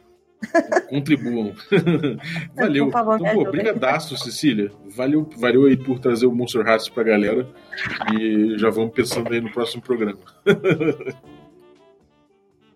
Contribuam. 0.90 1.54
Valeu. 2.56 2.86
Por 2.86 2.94
favor, 2.94 3.20
então, 3.20 3.34
pô, 3.34 3.52
brigadaço, 3.52 4.18
Cecília. 4.18 4.72
Valeu, 4.96 5.30
valeu 5.38 5.66
aí 5.66 5.76
por 5.76 6.00
trazer 6.00 6.26
o 6.26 6.32
Monster 6.32 6.66
Hearts 6.66 6.88
pra 6.88 7.04
galera. 7.04 7.48
E 8.18 8.58
já 8.58 8.70
vamos 8.70 8.94
pensando 8.94 9.34
aí 9.34 9.42
no 9.42 9.52
próximo 9.52 9.82
programa. 9.82 10.20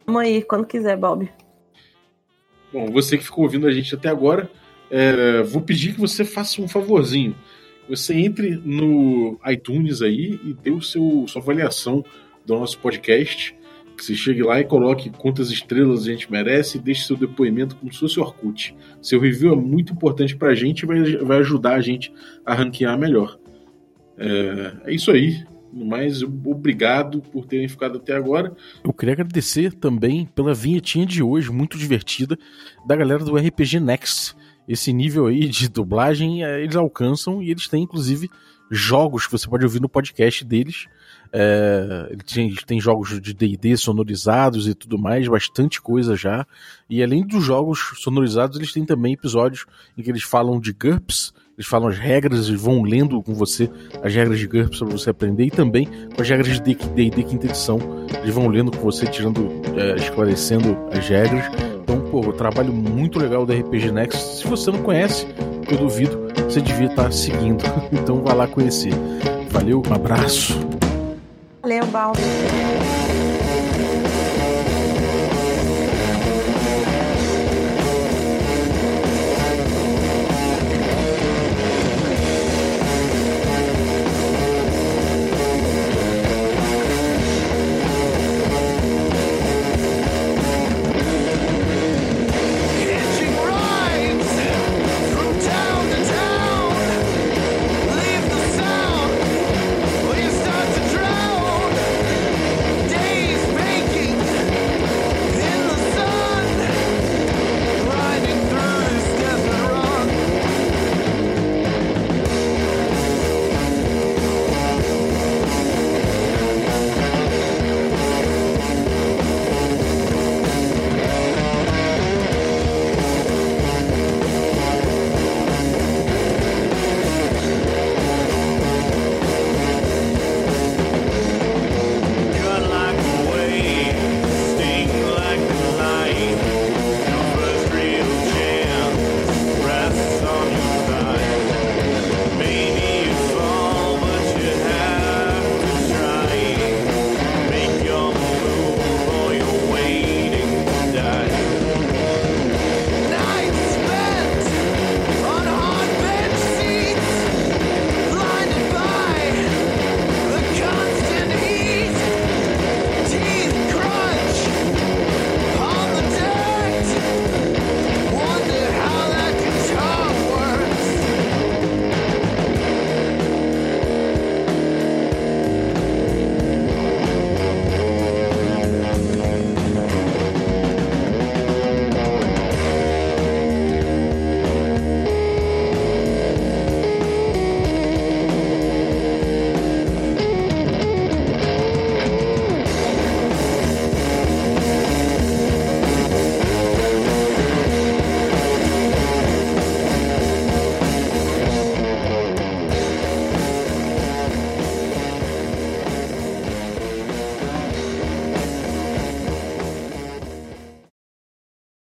Vamos 0.06 0.24
aí, 0.24 0.42
quando 0.42 0.66
quiser, 0.66 0.98
Bob. 0.98 1.32
Bom, 2.74 2.88
você 2.92 3.16
que 3.16 3.24
ficou 3.24 3.44
ouvindo 3.44 3.68
a 3.68 3.72
gente 3.72 3.94
até 3.94 4.10
agora, 4.10 4.50
é, 4.90 5.44
vou 5.44 5.62
pedir 5.62 5.94
que 5.94 6.00
você 6.00 6.26
faça 6.26 6.60
um 6.60 6.68
favorzinho. 6.68 7.36
Você 7.90 8.14
entre 8.14 8.52
no 8.64 9.40
iTunes 9.48 10.02
aí 10.04 10.40
e 10.44 10.54
dê 10.54 10.70
o 10.70 10.82
seu, 10.82 11.26
sua 11.28 11.42
avaliação 11.42 12.06
do 12.46 12.56
nosso 12.56 12.78
podcast. 12.80 13.56
Que 13.98 14.06
você 14.06 14.16
chegue 14.16 14.42
lá 14.44 14.62
e 14.62 14.64
coloque 14.64 15.10
quantas 15.10 15.52
estrelas 15.52 16.04
a 16.04 16.12
gente 16.12 16.32
merece 16.32 16.78
e 16.78 16.82
deixe 16.82 17.06
seu 17.06 17.18
depoimento 17.18 17.76
como 17.76 17.92
se 17.92 18.00
fosse 18.00 18.20
Orkut. 18.20 18.74
Seu 19.02 19.20
review 19.20 19.52
é 19.52 19.56
muito 19.56 19.92
importante 19.92 20.38
pra 20.38 20.56
gente 20.56 20.84
e 20.84 20.86
vai, 20.86 21.18
vai 21.18 21.40
ajudar 21.40 21.76
a 21.76 21.82
gente 21.82 22.14
a 22.46 22.54
ranquear 22.54 22.98
melhor. 22.98 23.38
É, 24.18 24.74
é 24.86 24.94
isso 24.94 25.12
aí. 25.12 25.44
No 25.74 25.86
mais, 25.86 26.24
obrigado 26.24 27.22
por 27.22 27.46
terem 27.46 27.68
ficado 27.68 27.98
até 27.98 28.14
agora. 28.14 28.56
Eu 28.84 28.94
queria 28.94 29.14
agradecer 29.14 29.74
também 29.74 30.26
pela 30.34 30.54
vinhetinha 30.54 31.06
de 31.06 31.22
hoje, 31.22 31.52
muito 31.52 31.78
divertida, 31.78 32.38
da 32.88 32.96
galera 32.96 33.24
do 33.24 33.36
RPG 33.36 33.80
Next. 33.80 34.36
Esse 34.70 34.94
nível 34.94 35.26
aí 35.26 35.50
de 35.50 35.68
dublagem 35.68 36.44
eh, 36.46 36.62
eles 36.62 36.76
alcançam 36.76 37.42
e 37.42 37.50
eles 37.50 37.68
têm, 37.68 37.82
inclusive, 37.82 38.30
jogos 38.70 39.26
que 39.26 39.32
você 39.32 39.48
pode 39.48 39.66
ouvir 39.66 39.82
no 39.82 39.90
podcast 39.90 40.46
deles. 40.46 40.86
É, 41.34 42.08
ele 42.10 42.24
tem, 42.24 42.56
tem 42.68 42.80
jogos 42.80 43.20
de 43.20 43.34
D&D 43.34 43.78
sonorizados 43.78 44.68
e 44.68 44.76
tudo 44.76 44.98
mais, 44.98 45.28
bastante 45.28 45.82
coisa 45.82 46.16
já. 46.16 46.46
E 46.88 47.02
além 47.02 47.26
dos 47.26 47.44
jogos 47.44 47.94
sonorizados, 47.98 48.58
eles 48.58 48.72
têm 48.72 48.86
também 48.86 49.14
episódios 49.14 49.66
em 49.98 50.04
que 50.04 50.10
eles 50.10 50.24
falam 50.24 50.60
de 50.60 50.72
GURPS, 50.72 51.34
eles 51.58 51.68
falam 51.68 51.90
as 51.90 51.98
regras 51.98 52.48
e 52.48 52.56
vão 52.56 52.84
lendo 52.84 53.22
com 53.22 53.34
você 53.34 53.70
as 54.02 54.14
regras 54.14 54.40
de 54.40 54.48
GURPS 54.48 54.80
para 54.80 54.88
você 54.88 55.10
aprender 55.10 55.46
e 55.46 55.52
também 55.52 55.88
com 56.16 56.22
as 56.22 56.30
regras 56.30 56.60
de 56.60 56.62
D&D 56.62 57.24
quinta 57.24 57.48
edição. 57.48 57.80
Eles 58.22 58.34
vão 58.34 58.48
lendo 58.48 58.72
com 58.72 58.84
você, 58.84 59.06
tirando, 59.08 59.50
é, 59.76 59.96
esclarecendo 59.96 60.78
as 60.92 61.08
regras. 61.08 61.69
Então, 61.90 62.02
pô, 62.02 62.20
um 62.20 62.32
trabalho 62.32 62.72
muito 62.72 63.18
legal 63.18 63.48
do 63.48 63.52
RPG 63.52 63.92
Next. 63.92 64.38
Se 64.38 64.48
você 64.48 64.70
não 64.70 64.84
conhece, 64.84 65.26
eu 65.72 65.76
duvido, 65.76 66.32
você 66.44 66.62
devia 66.62 66.86
estar 66.86 67.12
seguindo. 67.12 67.64
Então, 67.92 68.22
vá 68.22 68.32
lá 68.34 68.48
conhecer. 68.48 68.94
Valeu, 69.50 69.82
um 69.90 69.94
abraço. 69.96 70.54
Valeu, 71.64 71.88
Baldo. 71.88 72.20